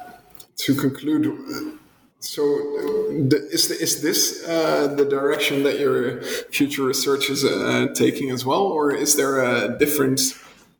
to 0.56 0.74
conclude, 0.74 1.78
so, 2.20 2.42
is, 3.52 3.68
the, 3.68 3.76
is 3.80 4.02
this 4.02 4.46
uh, 4.48 4.94
the 4.94 5.04
direction 5.04 5.62
that 5.64 5.78
your 5.78 6.22
future 6.22 6.84
research 6.84 7.28
is 7.28 7.44
uh, 7.44 7.88
taking 7.94 8.30
as 8.30 8.44
well, 8.46 8.62
or 8.62 8.92
is 8.94 9.16
there 9.16 9.42
a 9.42 9.76
different 9.78 10.20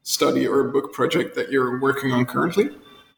study 0.02 0.46
or 0.46 0.64
book 0.64 0.92
project 0.92 1.34
that 1.34 1.50
you're 1.50 1.80
working 1.80 2.12
on 2.12 2.24
currently? 2.24 2.70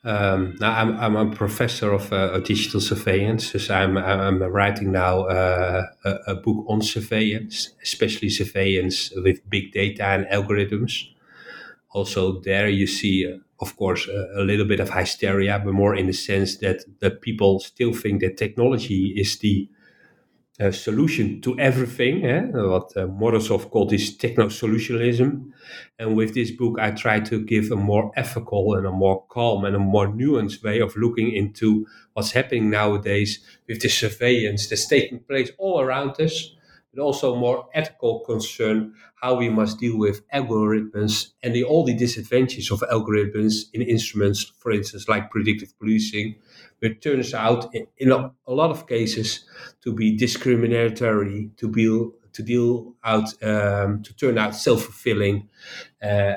Um, 0.05 0.57
now 0.59 0.73
I'm, 0.73 0.99
I'm 0.99 1.17
a 1.17 1.35
professor 1.35 1.93
of, 1.93 2.13
uh, 2.13 2.41
digital 2.41 2.81
surveillance, 2.81 3.53
so 3.53 3.75
I'm, 3.75 3.97
I'm 3.97 4.43
writing 4.43 4.91
now 4.91 5.23
uh, 5.23 5.85
a, 6.05 6.11
a, 6.27 6.35
book 6.35 6.65
on 6.67 6.83
surveillance, 6.83 7.71
especially 7.85 8.29
surveillance 8.29 9.13
with 9.15 9.49
big 9.49 9.71
data 9.71 10.05
and 10.05 10.27
algorithms. 10.27 11.12
Also, 11.93 12.41
there 12.41 12.69
you 12.69 12.87
see 12.87 13.31
uh, 13.31 13.39
of 13.63 13.77
course, 13.77 14.09
a, 14.09 14.41
a, 14.41 14.43
little 14.43 14.67
bit 14.67 14.81
of 14.81 14.91
hysteria, 14.91 15.61
but 15.65 15.73
more 15.73 15.95
in 15.95 16.09
the 16.09 16.13
sense 16.13 16.59
that 16.59 16.85
the 16.99 17.13
people 17.13 17.61
still 17.61 17.93
think 17.93 18.21
that 18.21 18.37
technology 18.37 19.15
is 19.17 19.39
the 19.39 19.69
uh, 20.61 20.73
solution 20.73 21.41
to 21.41 21.59
everything, 21.59 22.27
eh? 22.27 22.43
what 22.53 22.91
uh, 22.97 23.07
Morozov 23.07 23.71
called 23.71 23.91
this 23.91 24.17
techno-solutionism. 24.17 25.51
And 25.99 26.17
with 26.17 26.35
this 26.35 26.51
book, 26.51 26.79
I 26.81 26.91
try 26.91 27.21
to 27.21 27.41
give 27.45 27.71
a 27.71 27.77
more 27.77 28.11
ethical 28.17 28.75
and 28.75 28.85
a 28.85 28.91
more 28.91 29.25
calm 29.29 29.65
and 29.65 29.77
a 29.77 29.79
more 29.79 30.09
nuanced 30.09 30.63
way 30.65 30.81
of 30.81 30.97
looking 30.97 31.33
into 31.33 31.87
what's 32.15 32.33
happening 32.33 32.69
nowadays 32.69 33.39
with 33.69 33.81
the 33.81 33.89
surveillance 33.89 34.69
that's 34.69 34.89
taking 34.89 35.21
place 35.21 35.53
all 35.57 35.81
around 35.81 36.21
us, 36.21 36.55
but 36.95 37.03
also 37.03 37.35
more 37.35 37.69
ethical 37.75 38.21
concern 38.21 38.95
how 39.23 39.35
we 39.35 39.49
must 39.49 39.79
deal 39.79 39.97
with 39.97 40.29
algorithms 40.31 41.29
and 41.43 41.55
the, 41.55 41.65
all 41.65 41.85
the 41.85 41.95
disadvantages 41.95 42.71
of 42.71 42.81
algorithms 42.91 43.67
in 43.73 43.83
instruments, 43.83 44.53
for 44.59 44.73
instance, 44.73 45.09
like 45.09 45.31
predictive 45.31 45.73
policing, 45.79 46.35
which 46.81 47.01
turns 47.01 47.33
out 47.33 47.73
in, 47.97 48.11
a, 48.11 48.33
a, 48.47 48.53
lot 48.53 48.71
of 48.71 48.87
cases 48.89 49.45
to 49.83 49.93
be 49.93 50.17
discriminatory, 50.17 51.51
to 51.57 51.69
be 51.69 51.87
to 52.33 52.43
deal 52.43 52.95
out, 53.05 53.29
um, 53.43 54.03
to 54.03 54.17
turn 54.17 54.39
out 54.39 54.55
self-fulfilling, 54.55 55.47
uh, 56.03 56.33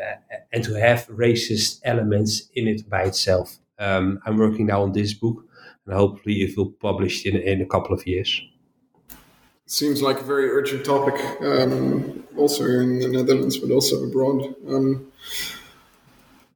and 0.52 0.62
to 0.62 0.74
have 0.74 1.08
racist 1.08 1.80
elements 1.86 2.50
in 2.54 2.68
it 2.68 2.90
by 2.90 3.04
itself. 3.04 3.60
Um, 3.80 4.20
I'm 4.26 4.38
working 4.38 4.66
now 4.66 4.84
on 4.84 4.92
this 4.92 5.14
book, 5.14 5.46
and 5.86 5.96
hopefully 5.96 6.42
it 6.42 6.58
will 6.58 6.66
be 6.66 6.78
published 6.82 7.26
in 7.26 7.38
in 7.38 7.62
a 7.62 7.66
couple 7.66 7.96
of 7.96 8.06
years 8.06 8.42
seems 9.66 10.02
like 10.02 10.20
a 10.20 10.24
very 10.24 10.50
urgent 10.50 10.86
topic, 10.86 11.16
um, 11.42 12.24
also 12.38 12.64
in 12.66 13.00
the 13.00 13.08
Netherlands, 13.08 13.58
but 13.58 13.72
also 13.72 14.04
abroad. 14.04 14.56
Um, 14.68 15.12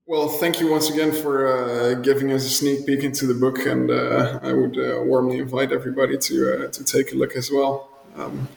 well, 0.05 0.28
thank 0.28 0.60
you 0.60 0.72
once 0.72 0.89
again 0.89 1.12
for 1.12 1.47
uh, 1.47 1.93
giving 1.95 2.32
us 2.32 2.43
a 2.45 2.49
sneak 2.49 2.86
peek 2.86 3.03
into 3.03 3.28
the 3.28 3.36
book, 3.36 3.60
and 3.60 3.91
uh, 3.91 4.39
I 4.41 4.53
would 4.53 4.78
uh, 4.78 5.03
warmly 5.03 5.38
invite 5.38 5.72
everybody 5.72 6.18
to 6.18 6.66
uh, 6.66 6.68
to 6.72 6.84
take 6.84 7.12
a 7.12 7.16
look 7.16 7.36
as 7.36 7.51
well. 7.51 7.89
Um, 8.16 8.47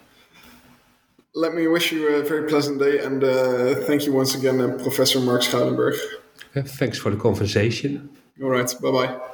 let 1.34 1.54
me 1.54 1.66
wish 1.66 1.92
you 1.92 2.08
a 2.08 2.22
very 2.22 2.48
pleasant 2.48 2.78
day, 2.78 3.04
and 3.04 3.22
uh, 3.22 3.74
thank 3.86 4.06
you 4.06 4.12
once 4.12 4.34
again, 4.34 4.60
uh, 4.60 4.78
Professor 4.82 5.20
Marc 5.20 5.42
Schuilenburg. 5.42 5.98
Thanks 6.54 6.98
for 6.98 7.10
the 7.10 7.16
conversation. 7.16 8.10
All 8.42 8.48
right, 8.48 8.74
bye 8.80 8.90
bye. 8.90 9.31